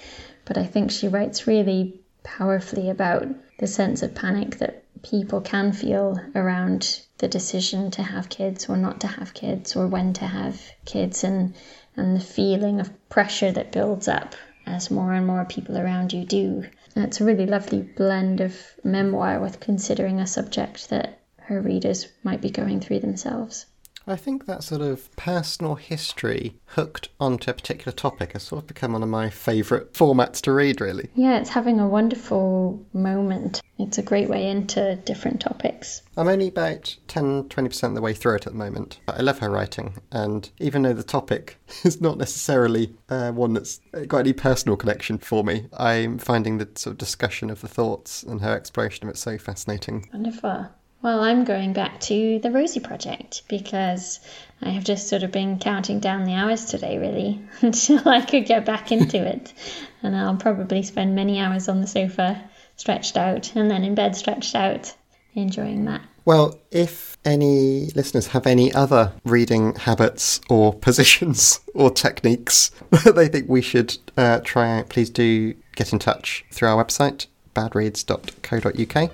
[0.47, 3.29] But I think she writes really powerfully about
[3.59, 8.77] the sense of panic that people can feel around the decision to have kids or
[8.77, 11.55] not to have kids or when to have kids and
[11.97, 14.35] and the feeling of pressure that builds up
[14.67, 16.65] as more and more people around you do.
[16.95, 21.19] And it's a really lovely blend of memoir with considering a subject that
[21.51, 23.67] her readers might be going through themselves.
[24.07, 28.69] I think that sort of personal history hooked onto a particular topic has sort of
[28.69, 31.11] become one of my favourite formats to read, really.
[31.15, 33.61] Yeah, it's having a wonderful moment.
[33.79, 36.03] It's a great way into different topics.
[36.17, 39.01] I'm only about 10 20% of the way through it at the moment.
[39.07, 43.55] But I love her writing, and even though the topic is not necessarily uh, one
[43.55, 47.69] that's got any personal connection for me, I'm finding the sort of discussion of the
[47.69, 50.09] thoughts and her exploration of it so fascinating.
[50.13, 50.69] Wonderful.
[51.03, 54.21] Well, I'm going back to the Rosie Project because
[54.61, 58.45] I have just sort of been counting down the hours today, really, until I could
[58.45, 59.55] get back into it.
[60.03, 62.43] And I'll probably spend many hours on the sofa,
[62.77, 64.95] stretched out, and then in bed, stretched out,
[65.35, 66.03] enjoying that.
[66.27, 73.29] Well, if any listeners have any other reading habits or positions or techniques that they
[73.29, 77.27] think we should uh, try out, please do get in touch through our website,
[77.57, 79.11] badreads.co.uk,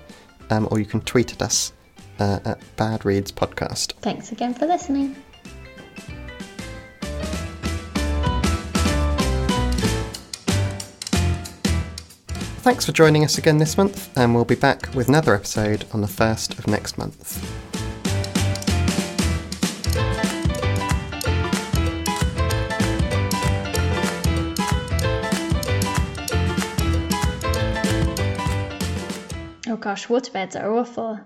[0.49, 1.71] um, or you can tweet at us
[2.19, 3.93] uh, at Bad Reads Podcast.
[4.01, 5.15] Thanks again for listening.
[12.67, 16.01] Thanks for joining us again this month, and we'll be back with another episode on
[16.01, 17.41] the 1st of next month.
[29.69, 31.19] Oh gosh, waterbeds are awful.